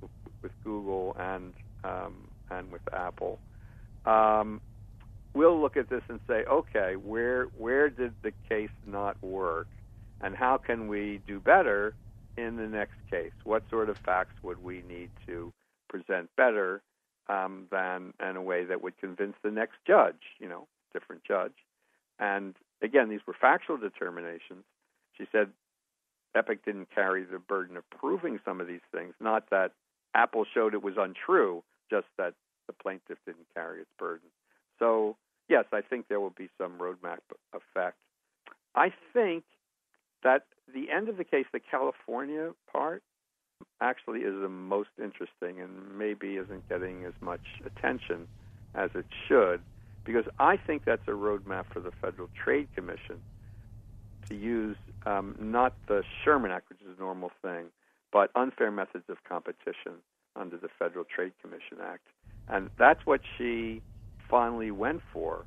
[0.43, 1.53] with Google and
[1.85, 3.39] um, and with Apple.
[4.05, 4.59] Um,
[5.33, 9.67] we'll look at this and say, okay, where where did the case not work,
[10.19, 11.93] and how can we do better
[12.37, 13.31] in the next case?
[13.43, 15.51] What sort of facts would we need to
[15.89, 16.81] present better
[17.27, 21.53] um, than in a way that would convince the next judge, you know, different judge?
[22.19, 24.63] And again, these were factual determinations.
[25.17, 25.49] She said
[26.35, 29.71] Epic didn't carry the burden of proving some of these things, not that
[30.13, 32.33] Apple showed it was untrue, just that
[32.67, 34.29] the plaintiff didn't carry its burden.
[34.79, 35.15] So,
[35.49, 37.19] yes, I think there will be some roadmap
[37.53, 37.97] effect.
[38.75, 39.43] I think
[40.27, 43.01] that the end of the case, the California part,
[43.79, 48.27] actually is the most interesting and maybe isn't getting as much attention
[48.75, 49.61] as it should
[50.03, 53.21] because I think that's a roadmap for the Federal Trade Commission
[54.27, 57.67] to use um, not the Sherman Act, which is a normal thing,
[58.11, 59.93] but unfair methods of competition
[60.35, 62.03] under the Federal Trade Commission Act.
[62.49, 63.81] And that's what she
[64.29, 65.45] finally went for.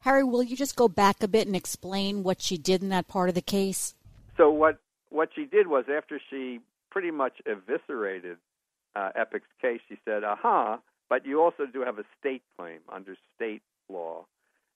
[0.00, 3.08] Harry, will you just go back a bit and explain what she did in that
[3.08, 3.94] part of the case?
[4.38, 4.78] So what
[5.10, 8.38] what she did was after she pretty much eviscerated
[8.94, 10.80] uh, Epic's case, she said, "Aha!
[11.10, 14.26] But you also do have a state claim under state law,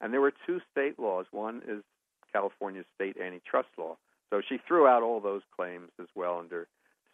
[0.00, 1.26] and there were two state laws.
[1.30, 1.82] One is
[2.32, 3.96] California's state antitrust law.
[4.30, 6.66] So she threw out all those claims as well under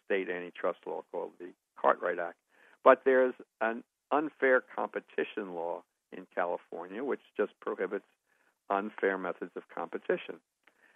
[0.05, 2.37] state antitrust law called the Cartwright Act.
[2.83, 5.83] But there's an unfair competition law
[6.15, 8.05] in California which just prohibits
[8.69, 10.39] unfair methods of competition.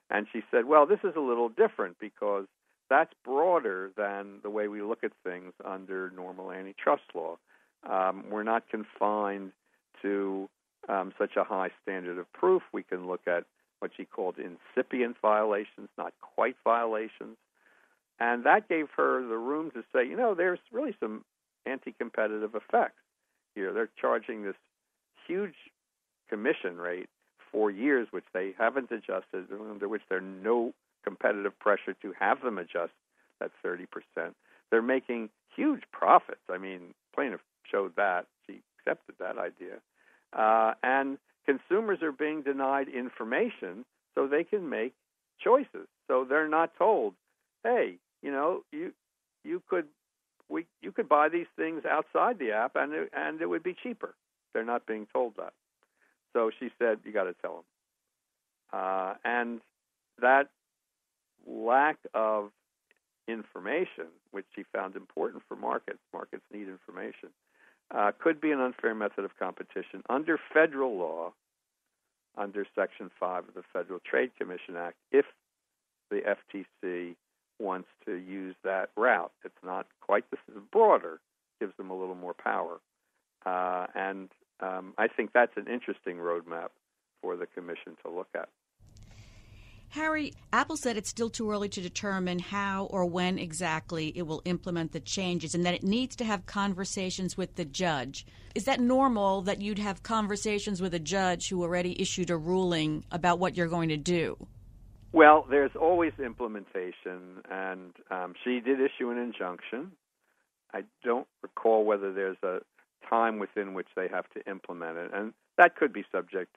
[0.10, 2.46] And she said, well, this is a little different because
[2.90, 7.38] that's broader than the way we look at things under normal antitrust law.
[7.90, 9.52] Um, we're not confined
[10.02, 10.50] to
[10.90, 12.62] um, such a high standard of proof.
[12.72, 13.46] We can look at
[13.80, 17.38] what she called incipient violations, not quite violations.
[18.20, 21.26] And that gave her the room to say, you know, there's really some
[21.66, 23.02] anti competitive effects
[23.56, 23.74] here.
[23.74, 24.56] They're charging this
[25.28, 25.56] huge
[26.30, 27.10] commission rate
[27.54, 32.58] for years, which they haven't adjusted, under which there's no competitive pressure to have them
[32.58, 32.92] adjust
[33.40, 33.86] that 30%.
[34.72, 36.42] They're making huge profits.
[36.50, 38.26] I mean, plaintiff showed that.
[38.48, 39.76] She accepted that idea.
[40.34, 43.86] Uh, and consumers are being denied information
[44.16, 44.94] so they can make
[45.40, 45.88] choices.
[46.08, 47.14] So they're not told,
[47.64, 48.94] "Hey, you know, you
[49.44, 49.88] you could
[50.50, 53.74] we you could buy these things outside the app and it, and it would be
[53.74, 54.16] cheaper."
[54.54, 55.54] They're not being told that.
[56.34, 57.64] So she said, "You got to tell them."
[58.74, 59.62] Uh, and
[60.20, 60.50] that
[61.46, 62.52] lack of
[63.28, 67.30] information, which she found important for markets, markets need information,
[67.92, 71.34] uh, could be an unfair method of competition under federal law,
[72.38, 75.26] under Section 5 of the Federal Trade Commission Act, if
[76.10, 77.16] the FTC
[77.60, 79.32] wants to use that route.
[79.46, 81.20] It's not quite this is broader,
[81.60, 82.80] gives them a little more power.
[83.46, 84.30] Uh, and
[84.64, 86.70] um, I think that's an interesting roadmap
[87.22, 88.50] for the commission to look at.
[89.90, 94.42] Harry, Apple said it's still too early to determine how or when exactly it will
[94.44, 98.26] implement the changes and that it needs to have conversations with the judge.
[98.56, 103.06] Is that normal that you'd have conversations with a judge who already issued a ruling
[103.12, 104.36] about what you're going to do?
[105.12, 109.92] Well, there's always implementation, and um, she did issue an injunction.
[110.74, 112.62] I don't recall whether there's a
[113.10, 116.56] time within which they have to implement it, and that could be subject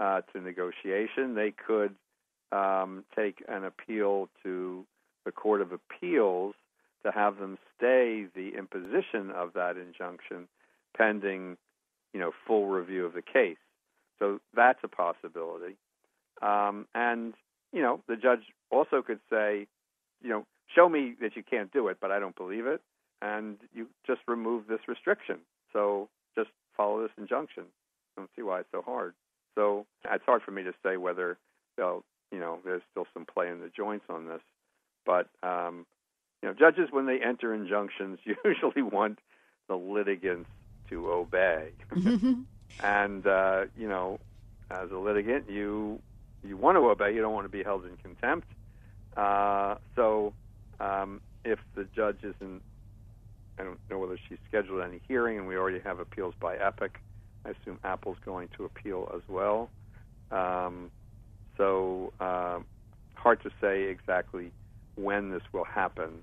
[0.00, 1.34] uh, to negotiation.
[1.34, 1.94] They could
[2.52, 4.84] um, take an appeal to
[5.24, 6.54] the Court of Appeals
[7.04, 10.48] to have them stay the imposition of that injunction
[10.96, 11.56] pending,
[12.12, 13.56] you know, full review of the case.
[14.18, 15.76] So that's a possibility.
[16.40, 17.34] Um, and
[17.72, 19.66] you know, the judge also could say,
[20.22, 22.80] you know, show me that you can't do it, but I don't believe it,
[23.20, 25.40] and you just remove this restriction.
[25.74, 27.64] So just follow this injunction.
[28.16, 29.14] I don't see why it's so hard.
[29.54, 31.36] So it's hard for me to say whether
[31.76, 34.40] they'll you know, there's still some play in the joints on this.
[35.06, 35.86] But um,
[36.42, 39.20] you know, judges when they enter injunctions usually want
[39.68, 40.50] the litigants
[40.90, 41.68] to obey.
[42.82, 44.18] and uh, you know,
[44.70, 46.00] as a litigant, you
[46.42, 47.14] you want to obey.
[47.14, 48.48] You don't want to be held in contempt.
[49.16, 50.32] Uh, so
[50.80, 52.62] um, if the judge isn't,
[53.58, 57.00] I don't know whether she's scheduled any hearing, and we already have appeals by Epic.
[57.44, 59.70] I assume Apple's going to appeal as well.
[60.30, 60.90] Um,
[61.56, 62.60] so uh,
[63.14, 64.50] hard to say exactly
[64.96, 66.22] when this will happen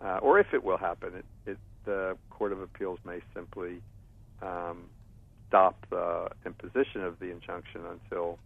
[0.00, 1.14] uh, or if it will happen.
[1.14, 3.82] It, it, the Court of Appeals may simply
[4.42, 4.84] um,
[5.48, 8.38] stop the imposition of the injunction until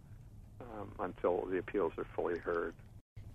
[0.61, 2.73] um, until the appeals are fully heard.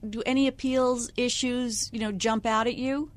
[0.09, 3.11] do any appeals issues, you know, jump out at you?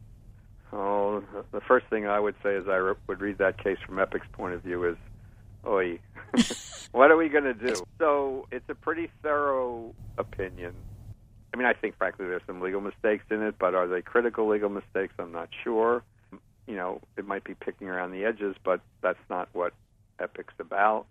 [0.75, 3.99] Oh, the first thing I would say as I re- would read that case from
[3.99, 4.97] Epic's point of view is,
[5.67, 5.99] oi,
[6.91, 7.75] what are we going to do?
[7.99, 10.73] So it's a pretty thorough opinion.
[11.53, 14.47] I mean, I think, frankly, there's some legal mistakes in it, but are they critical
[14.49, 15.13] legal mistakes?
[15.19, 16.01] I'm not sure.
[16.65, 19.73] You know, it might be picking around the edges, but that's not what
[20.19, 21.05] Epic's about.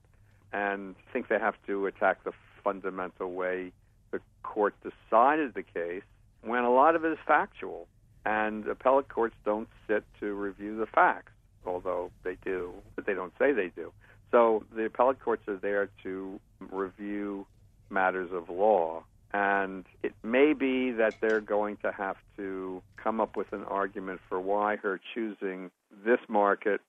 [0.53, 2.33] And I think they have to attack the
[2.65, 3.71] fundamental way
[4.11, 6.03] the court decided the case
[6.43, 7.87] when a lot of it is factual.
[8.25, 11.33] And appellate courts don't sit to review the facts,
[11.67, 13.93] although they do, but they don't say they do.
[14.31, 17.47] So the appellate courts are there to review
[17.91, 19.05] matters of law.
[19.35, 24.21] And it may be that they're going to have to come up with an argument
[24.29, 25.71] for why her choosing
[26.05, 26.81] this market,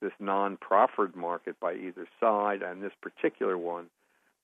[0.00, 3.86] this non proffered market by either side, and this particular one,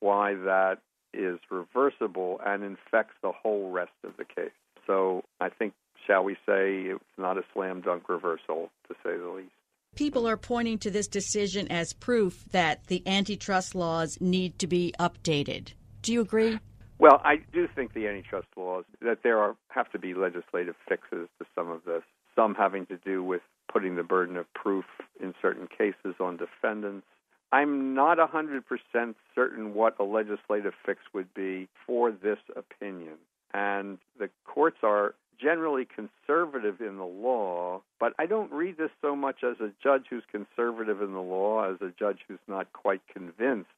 [0.00, 0.78] why that
[1.14, 4.50] is reversible and infects the whole rest of the case.
[4.86, 5.72] So I think,
[6.06, 9.50] shall we say, it's not a slam dunk reversal, to say the least.
[9.94, 14.92] People are pointing to this decision as proof that the antitrust laws need to be
[15.00, 15.72] updated.
[16.02, 16.58] Do you agree?
[16.98, 21.28] Well, I do think the antitrust laws that there are have to be legislative fixes
[21.38, 22.02] to some of this.
[22.34, 23.42] Some having to do with
[23.72, 24.84] putting the burden of proof
[25.20, 27.06] in certain cases on defendants.
[27.52, 33.14] I'm not 100% certain what a legislative fix would be for this opinion.
[33.54, 39.14] And the courts are generally conservative in the law, but I don't read this so
[39.16, 43.02] much as a judge who's conservative in the law as a judge who's not quite
[43.12, 43.70] convinced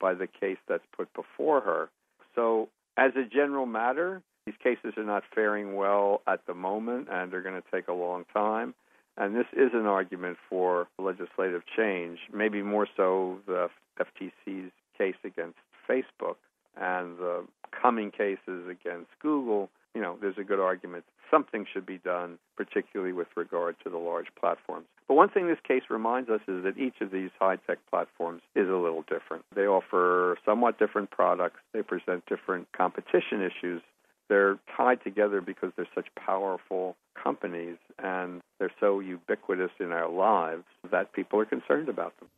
[0.00, 1.88] by the case that's put before her.
[2.34, 7.32] So, as a general matter, these cases are not faring well at the moment and
[7.32, 8.74] they're going to take a long time.
[9.16, 13.68] And this is an argument for legislative change, maybe more so the
[14.00, 16.36] FTC's case against Facebook
[16.76, 19.70] and the coming cases against Google.
[19.94, 23.96] You know, there's a good argument something should be done, particularly with regard to the
[23.96, 24.86] large platforms.
[25.08, 28.42] But one thing this case reminds us is that each of these high tech platforms
[28.54, 29.44] is a little different.
[29.54, 33.82] They offer somewhat different products, they present different competition issues.
[34.28, 40.64] They're tied together because they're such powerful companies and they're so ubiquitous in our lives
[40.90, 42.28] that people are concerned about them.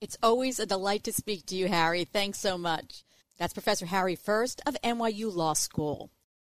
[0.00, 2.04] It's always a delight to speak to you, Harry.
[2.04, 3.04] Thanks so much.
[3.38, 6.10] That's Professor Harry First of NYU Law School.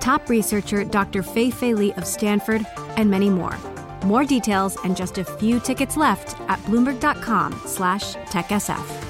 [0.00, 1.22] top researcher Dr.
[1.22, 3.56] Fei Fei Li of Stanford, and many more.
[4.04, 9.06] More details and just a few tickets left at bloomberg.com slash techsf.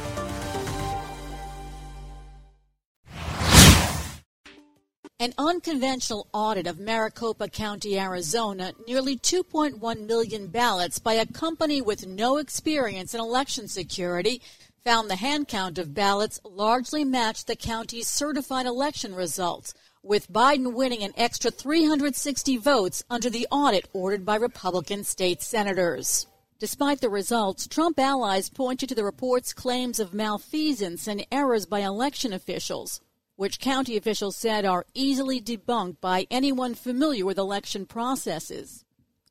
[5.20, 12.06] An unconventional audit of Maricopa County, Arizona, nearly 2.1 million ballots by a company with
[12.06, 14.40] no experience in election security,
[14.82, 20.72] found the hand count of ballots largely matched the county's certified election results, with Biden
[20.72, 26.26] winning an extra 360 votes under the audit ordered by Republican state senators.
[26.58, 31.80] Despite the results, Trump allies pointed to the report's claims of malfeasance and errors by
[31.80, 33.02] election officials,
[33.36, 38.84] which county officials said are easily debunked by anyone familiar with election processes.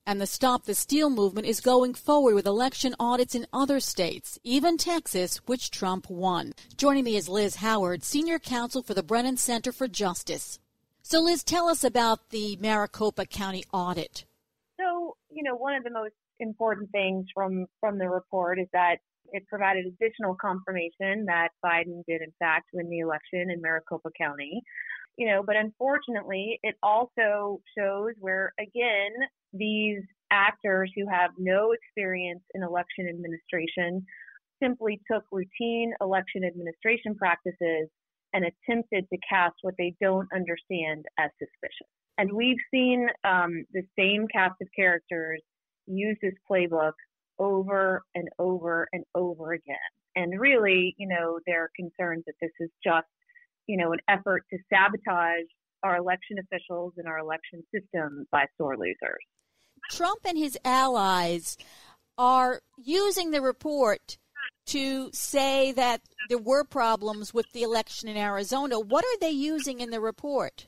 [0.10, 4.40] And the Stop the Steal movement is going forward with election audits in other states,
[4.44, 6.54] even Texas, which Trump won.
[6.76, 10.58] Joining me is Liz Howard, Senior Counsel for the Brennan Center for Justice.
[11.04, 14.26] So, Liz, tell us about the Maricopa County audit.
[14.80, 18.96] So, you know, one of the most important things from from the report is that
[19.32, 24.64] it provided additional confirmation that Biden did in fact win the election in Maricopa County.
[25.20, 29.12] You know, but unfortunately, it also shows where again
[29.52, 30.02] these
[30.32, 34.06] actors who have no experience in election administration
[34.64, 37.90] simply took routine election administration practices
[38.34, 41.92] and attempted to cast what they don't understand as suspicious.
[42.18, 45.42] And we've seen um, the same cast of characters
[45.86, 46.94] use this playbook
[47.40, 49.78] over and over and over again.
[50.16, 53.08] And really, you know, there are concerns that this is just,
[53.70, 55.46] you know, an effort to sabotage
[55.84, 59.24] our election officials and our election system by sore losers.
[59.92, 61.56] Trump and his allies
[62.18, 64.18] are using the report
[64.66, 68.80] to say that there were problems with the election in Arizona.
[68.80, 70.68] What are they using in the report?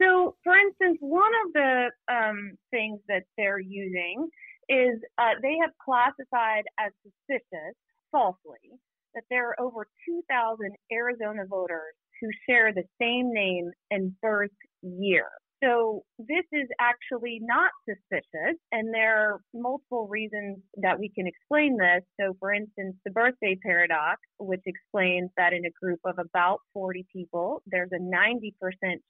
[0.00, 4.28] So, for instance, one of the um, things that they're using
[4.68, 7.74] is uh, they have classified as suspicious,
[8.10, 8.78] falsely,
[9.14, 14.50] that there are over 2,000 Arizona voters who share the same name and birth
[14.82, 15.26] year.
[15.62, 21.76] So this is actually not suspicious, and there are multiple reasons that we can explain
[21.76, 22.02] this.
[22.20, 27.06] So, for instance, the birthday paradox, which explains that in a group of about 40
[27.12, 28.52] people, there's a 90%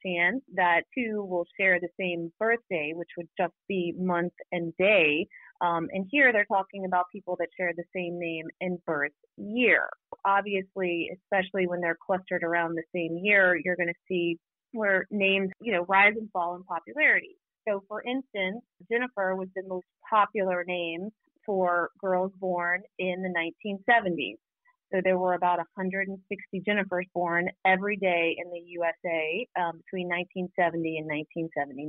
[0.04, 5.26] chance that two will share the same birthday, which would just be month and day.
[5.62, 9.88] Um, and here they're talking about people that share the same name and birth year.
[10.26, 14.38] Obviously, especially when they're clustered around the same year, you're going to see
[14.72, 17.36] where names, you know, rise and fall in popularity.
[17.68, 21.10] So, for instance, Jennifer was the most popular name
[21.46, 24.38] for girls born in the 1970s.
[24.92, 26.20] So there were about 160
[26.68, 31.88] Jennifers born every day in the USA um, between 1970 and 1979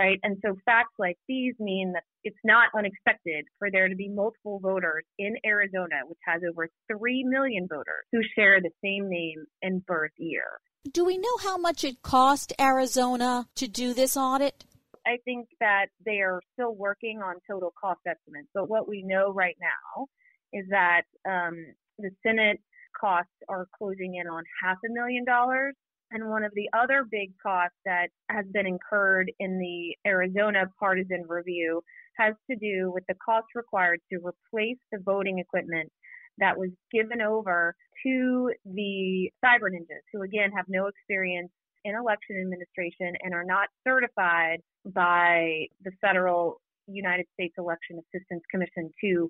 [0.00, 0.18] right?
[0.22, 4.58] And so facts like these mean that it's not unexpected for there to be multiple
[4.62, 9.84] voters in Arizona, which has over 3 million voters who share the same name and
[9.84, 10.44] birth year.
[10.90, 14.64] Do we know how much it cost Arizona to do this audit?
[15.06, 18.48] I think that they are still working on total cost estimates.
[18.54, 20.06] But what we know right now
[20.52, 21.56] is that um,
[21.98, 22.60] the Senate
[22.98, 25.74] costs are closing in on half a million dollars
[26.10, 31.24] and one of the other big costs that has been incurred in the Arizona partisan
[31.28, 31.82] review
[32.16, 35.90] has to do with the cost required to replace the voting equipment
[36.38, 37.74] that was given over
[38.04, 41.50] to the cyber ninjas, who again have no experience
[41.84, 48.90] in election administration and are not certified by the federal United States Election Assistance Commission
[49.00, 49.28] to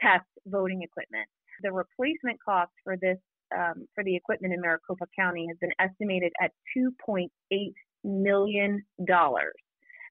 [0.00, 1.28] test voting equipment.
[1.62, 3.18] The replacement cost for this
[3.56, 7.28] um, for the equipment in Maricopa County has been estimated at $2.8
[8.02, 8.84] million.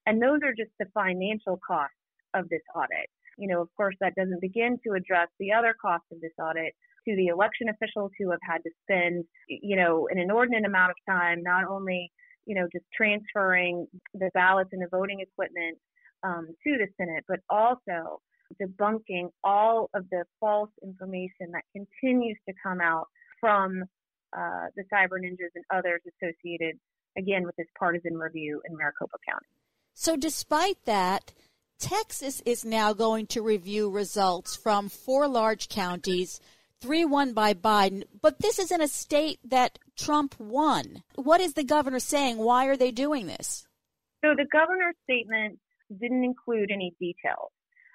[0.05, 1.95] And those are just the financial costs
[2.33, 3.09] of this audit.
[3.41, 6.73] You know, of course, that doesn't begin to address the other cost of this audit
[7.07, 10.97] to the election officials who have had to spend, you know, an inordinate amount of
[11.09, 12.11] time, not only,
[12.45, 15.79] you know, just transferring the ballots and the voting equipment
[16.21, 18.21] um, to the Senate, but also
[18.61, 23.07] debunking all of the false information that continues to come out
[23.39, 23.81] from
[24.37, 26.75] uh, the cyber ninjas and others associated,
[27.17, 29.47] again, with this partisan review in Maricopa County.
[29.95, 31.33] So, despite that,
[31.81, 36.39] Texas is now going to review results from four large counties,
[36.79, 41.03] three won by Biden, but this is in a state that Trump won.
[41.15, 42.37] What is the governor saying?
[42.37, 43.67] Why are they doing this?
[44.23, 45.59] So, the governor's statement
[45.99, 47.51] didn't include any details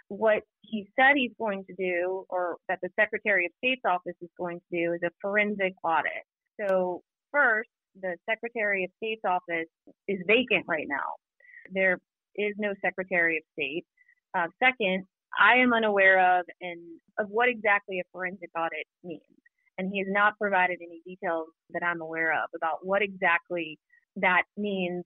[0.08, 4.30] what he said he's going to do, or that the Secretary of State's office is
[4.38, 6.24] going to do, is a forensic audit.
[6.60, 7.68] So, first,
[8.00, 9.68] the Secretary of State's office
[10.06, 11.14] is vacant right now.
[11.72, 11.98] There
[12.36, 13.84] is no Secretary of State.
[14.36, 15.04] Uh, second,
[15.38, 16.80] I am unaware of and
[17.18, 19.22] of what exactly a forensic audit means,
[19.78, 23.78] and he has not provided any details that I'm aware of about what exactly
[24.16, 25.04] that means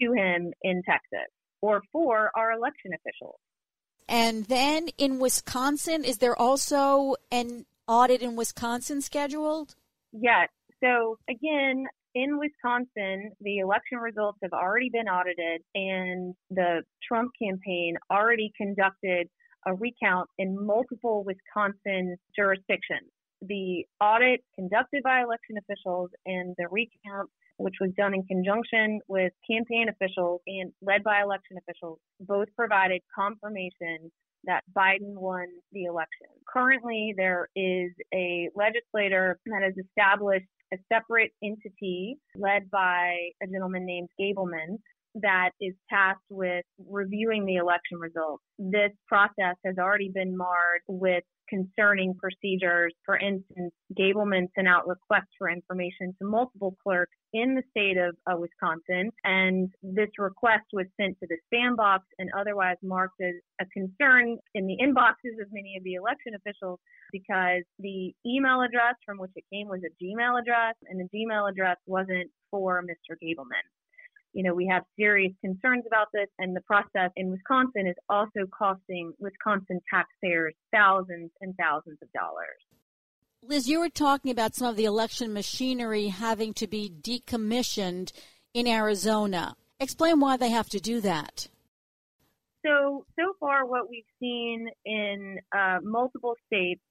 [0.00, 1.28] to him in Texas
[1.60, 3.38] or for our election officials.
[4.08, 9.74] And then in Wisconsin, is there also an audit in Wisconsin scheduled?
[10.12, 10.48] Yes.
[10.82, 11.86] So again,
[12.18, 19.28] in Wisconsin, the election results have already been audited, and the Trump campaign already conducted
[19.66, 23.08] a recount in multiple Wisconsin jurisdictions.
[23.42, 29.32] The audit conducted by election officials and the recount, which was done in conjunction with
[29.48, 34.10] campaign officials and led by election officials, both provided confirmation
[34.44, 36.26] that Biden won the election.
[36.52, 43.86] Currently, there is a legislator that has established a separate entity led by a gentleman
[43.86, 44.78] named Gableman
[45.16, 48.42] that is tasked with reviewing the election results.
[48.58, 52.92] This process has already been marred with concerning procedures.
[53.04, 58.14] For instance, Gableman sent out requests for information to multiple clerks in the state of
[58.30, 63.34] uh, Wisconsin, and this request was sent to the spam box and otherwise marked as
[63.60, 66.78] a concern in the inboxes of many of the election officials
[67.12, 71.50] because the email address from which it came was a Gmail address, and the Gmail
[71.50, 73.16] address wasn't for Mr.
[73.22, 73.64] Gableman
[74.32, 78.46] you know, we have serious concerns about this, and the process in Wisconsin is also
[78.56, 82.60] costing Wisconsin taxpayers thousands and thousands of dollars.
[83.42, 88.12] Liz, you were talking about some of the election machinery having to be decommissioned
[88.52, 89.56] in Arizona.
[89.80, 91.48] Explain why they have to do that.
[92.66, 96.82] So, so far, what we've seen in uh, multiple states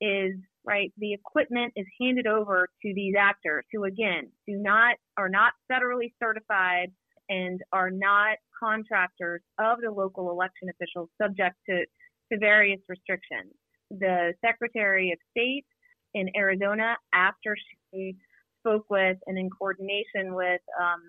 [0.00, 0.34] is
[0.64, 5.52] right the equipment is handed over to these actors who again do not are not
[5.70, 6.90] federally certified
[7.28, 11.84] and are not contractors of the local election officials subject to,
[12.32, 13.52] to various restrictions.
[13.90, 15.66] The Secretary of State
[16.14, 17.56] in Arizona, after
[17.92, 18.16] she
[18.60, 21.00] spoke with and in coordination with um,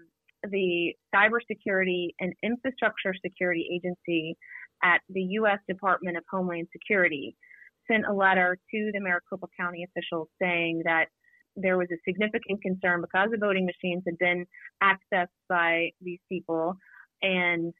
[0.49, 4.37] the Cybersecurity and Infrastructure Security Agency
[4.83, 5.59] at the U.S.
[5.67, 7.35] Department of Homeland Security,
[7.89, 11.05] sent a letter to the Maricopa County officials saying that
[11.55, 14.45] there was a significant concern because the voting machines had been
[14.81, 16.75] accessed by these people
[17.21, 17.73] and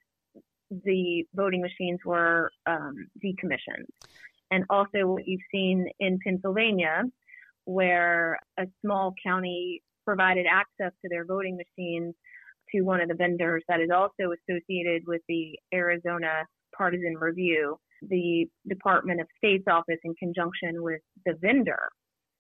[0.70, 3.86] the voting machines were um, decommissioned.
[4.52, 7.04] And also, what you've seen in Pennsylvania,
[7.66, 12.16] where a small county provided access to their voting machines
[12.74, 16.46] to one of the vendors that is also associated with the Arizona
[16.76, 21.90] partisan review the Department of State's office, in conjunction with the vendor,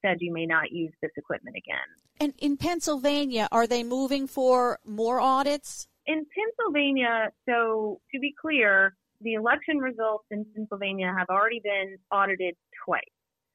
[0.04, 1.78] said you may not use this equipment again.
[2.20, 5.88] And in Pennsylvania, are they moving for more audits?
[6.06, 12.56] In Pennsylvania, so to be clear, the election results in Pennsylvania have already been audited
[12.86, 13.02] twice.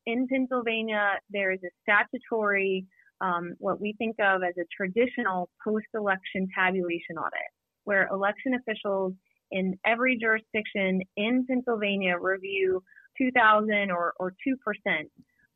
[0.07, 2.85] In Pennsylvania, there is a statutory,
[3.21, 7.51] um, what we think of as a traditional post election tabulation audit,
[7.85, 9.15] where election officials
[9.55, 12.83] in every jurisdiction in Pennsylvania review
[13.17, 14.57] 2,000 or, or 2%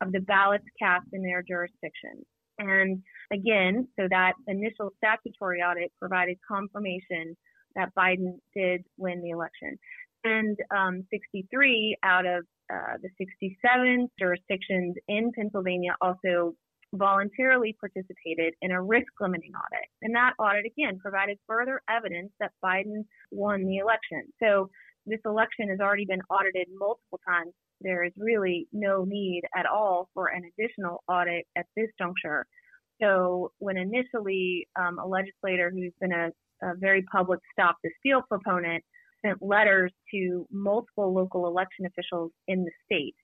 [0.01, 2.24] of the ballots cast in their jurisdiction.
[2.61, 7.36] And again, so that initial statutory audit provided confirmation
[7.74, 9.76] that Biden did win the election.
[10.22, 16.55] And um, 63 out of uh, the 67 jurisdictions in Pennsylvania also
[16.95, 19.89] voluntarily participated in a risk limiting audit.
[20.03, 24.24] And that audit, again, provided further evidence that Biden won the election.
[24.43, 24.70] So
[25.07, 27.53] this election has already been audited multiple times.
[27.80, 32.47] There is really no need at all for an additional audit at this juncture.
[33.01, 36.30] So when initially um, a legislator who's been a,
[36.62, 38.82] a very public stop the steal proponent
[39.24, 43.14] sent letters to multiple local election officials in the state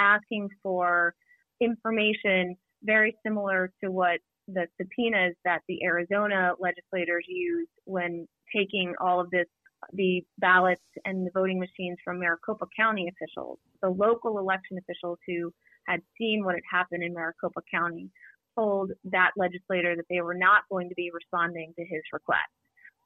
[0.00, 1.14] asking for
[1.60, 9.20] information very similar to what the subpoenas that the Arizona legislators used when taking all
[9.20, 9.46] of this
[9.94, 13.58] the ballots and the voting machines from Maricopa County officials.
[13.82, 15.52] The local election officials who
[15.86, 18.10] had seen what had happened in Maricopa County
[18.58, 22.40] told that legislator that they were not going to be responding to his request.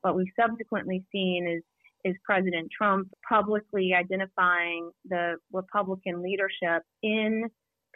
[0.03, 1.62] What we've subsequently seen is
[2.05, 7.45] is President Trump publicly identifying the Republican leadership in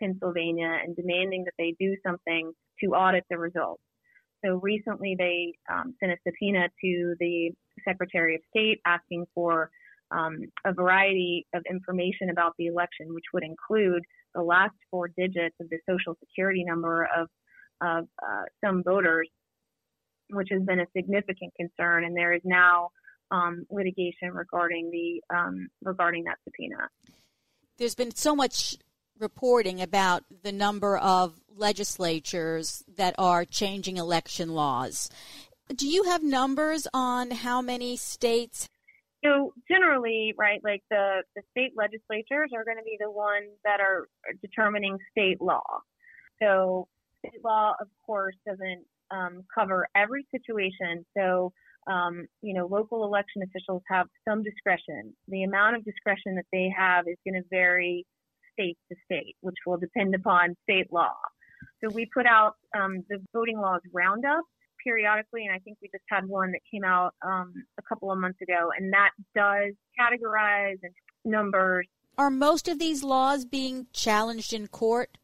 [0.01, 3.83] Pennsylvania and demanding that they do something to audit the results.
[4.45, 7.51] So recently they um, sent a subpoena to the
[7.85, 9.71] Secretary of State asking for
[10.11, 14.03] um, a variety of information about the election, which would include
[14.35, 17.29] the last four digits of the social security number of,
[17.83, 19.29] of uh, some voters,
[20.31, 22.05] which has been a significant concern.
[22.05, 22.91] And there is now
[23.31, 26.89] um, litigation regarding the um, regarding that subpoena.
[27.77, 28.77] There's been so much
[29.21, 35.11] reporting about the number of legislatures that are changing election laws.
[35.75, 38.69] Do you have numbers on how many states?
[39.25, 43.81] So generally, right, like the, the state legislatures are going to be the ones that
[43.81, 44.09] are
[44.41, 45.81] determining state law.
[46.41, 46.87] So
[47.19, 51.05] state law, of course, doesn't um, cover every situation.
[51.17, 51.53] So
[51.89, 55.15] um, you know, local election officials have some discretion.
[55.29, 58.07] The amount of discretion that they have is going to vary
[58.59, 61.15] state to state, which will depend upon state law.
[61.83, 64.45] So we put out um, the voting laws roundup
[64.85, 68.19] periodically, and I think we just had one that came out um, a couple of
[68.19, 70.93] months ago, and that does categorize and
[71.25, 71.87] numbers.
[72.17, 75.19] Are most of these laws being challenged in court?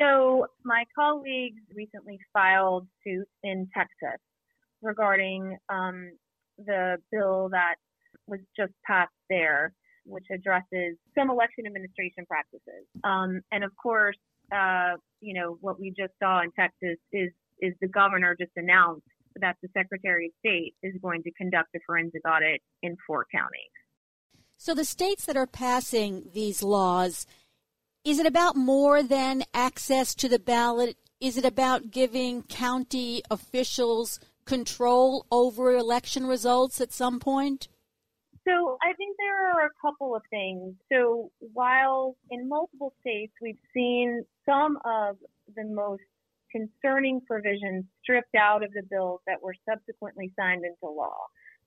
[0.00, 4.20] So my colleagues recently filed suit in Texas
[4.80, 6.10] regarding um,
[6.58, 7.76] the bill that
[8.26, 9.72] was just passed there,
[10.04, 12.86] which addresses some election administration practices.
[13.04, 14.16] Um, and of course,
[14.52, 17.30] uh, you know, what we just saw in Texas is
[17.60, 19.06] is the governor just announced
[19.40, 23.70] that the Secretary of State is going to conduct a forensic audit in four counties.
[24.56, 27.26] So the states that are passing these laws,
[28.04, 30.96] is it about more than access to the ballot?
[31.20, 37.68] Is it about giving county officials control over election results at some point?
[38.46, 40.74] So I think there are a couple of things.
[40.92, 45.16] So while in multiple states we've seen some of
[45.56, 46.02] the most
[46.50, 51.16] concerning provisions stripped out of the bills that were subsequently signed into law.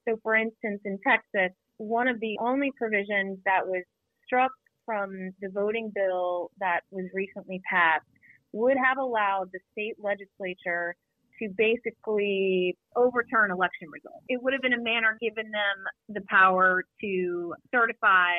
[0.08, 3.84] So for instance, in Texas, one of the only provisions that was
[4.26, 4.52] struck
[4.86, 8.06] from the voting bill that was recently passed
[8.54, 10.96] would have allowed the state legislature
[11.42, 14.24] to basically overturn election results.
[14.30, 15.78] It would have been a manner given them
[16.10, 18.32] the power to certify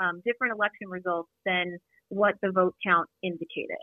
[0.00, 1.78] um, different election results than
[2.08, 3.82] what the vote count indicated.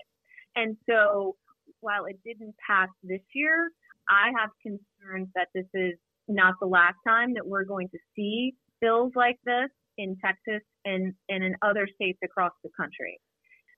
[0.55, 1.36] And so
[1.80, 3.70] while it didn't pass this year,
[4.10, 5.93] I have concerns that this is
[6.28, 11.14] not the last time that we're going to see bills like this in Texas and,
[11.30, 13.20] and in other states across the country.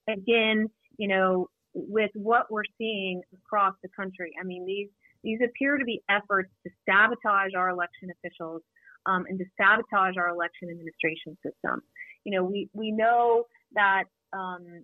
[0.09, 0.67] Again,
[0.97, 4.31] you know, with what we're seeing across the country.
[4.39, 4.89] I mean, these
[5.23, 8.61] these appear to be efforts to sabotage our election officials
[9.05, 11.81] um, and to sabotage our election administration system.
[12.23, 14.83] You know, we we know that um,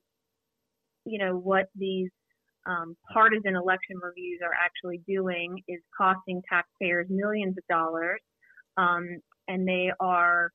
[1.05, 2.09] you know what these
[2.67, 8.21] um, partisan election reviews are actually doing is costing taxpayers millions of dollars,
[8.77, 9.07] um,
[9.47, 10.51] and they are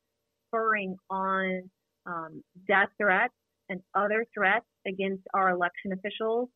[0.48, 1.70] spurring on
[2.06, 3.34] um, death threats
[3.72, 6.48] and other threats against our election officials,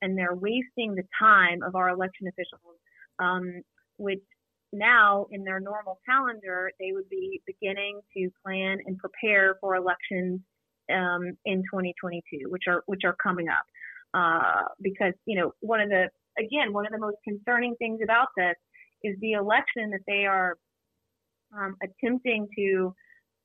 [0.00, 2.78] and they're wasting the time of our election officials,
[3.18, 3.62] um,
[3.98, 4.22] which
[4.72, 10.40] now in their normal calendar they would be beginning to plan and prepare for elections
[10.90, 13.64] um, in 2022, which are which are coming up.
[14.14, 16.08] Uh, because you know one of the
[16.38, 18.56] again one of the most concerning things about this
[19.04, 20.56] is the election that they are
[21.56, 22.94] um, attempting to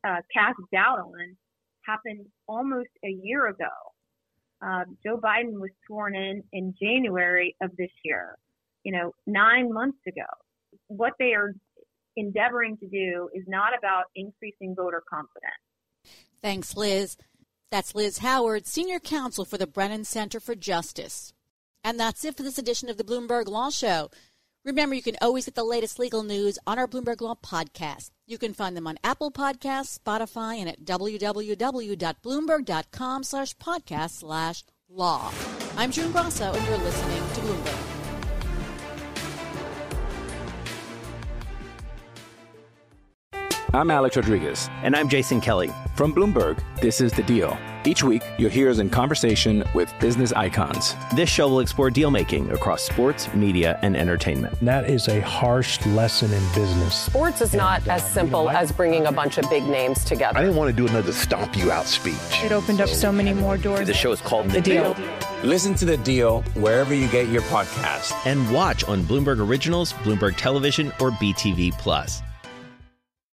[0.06, 1.38] uh, cast doubt on
[1.88, 3.66] happened almost a year ago.
[4.62, 8.36] Uh, Joe Biden was sworn in in January of this year,
[8.84, 10.26] you know, nine months ago.
[10.88, 11.54] What they are
[12.16, 15.54] endeavoring to do is not about increasing voter confidence.
[16.42, 17.18] Thanks, Liz.
[17.70, 21.34] That's Liz Howard, Senior Counsel for the Brennan Center for Justice.
[21.84, 24.10] And that's it for this edition of the Bloomberg Law Show.
[24.68, 28.10] Remember, you can always get the latest legal news on our Bloomberg Law podcast.
[28.26, 35.32] You can find them on Apple Podcasts, Spotify, and at www.bloomberg.com slash podcast slash law.
[35.78, 37.78] I'm June Grosso, and you're listening to Bloomberg.
[43.74, 44.68] I'm Alex Rodriguez.
[44.84, 45.72] And I'm Jason Kelly.
[45.96, 47.58] From Bloomberg, this is The Deal.
[47.88, 50.94] Each week, you'll hear us in conversation with business icons.
[51.16, 54.60] This show will explore deal making across sports, media, and entertainment.
[54.60, 56.94] That is a harsh lesson in business.
[56.94, 60.04] Sports is not and, as simple you know, as bringing a bunch of big names
[60.04, 60.38] together.
[60.38, 62.16] I didn't want to do another stomp you out speech.
[62.44, 63.88] It opened up so many more doors.
[63.88, 64.94] The show is called The, the deal.
[64.94, 65.08] deal.
[65.44, 68.12] Listen to The Deal wherever you get your podcast.
[68.26, 72.22] And watch on Bloomberg Originals, Bloomberg Television, or BTV Plus.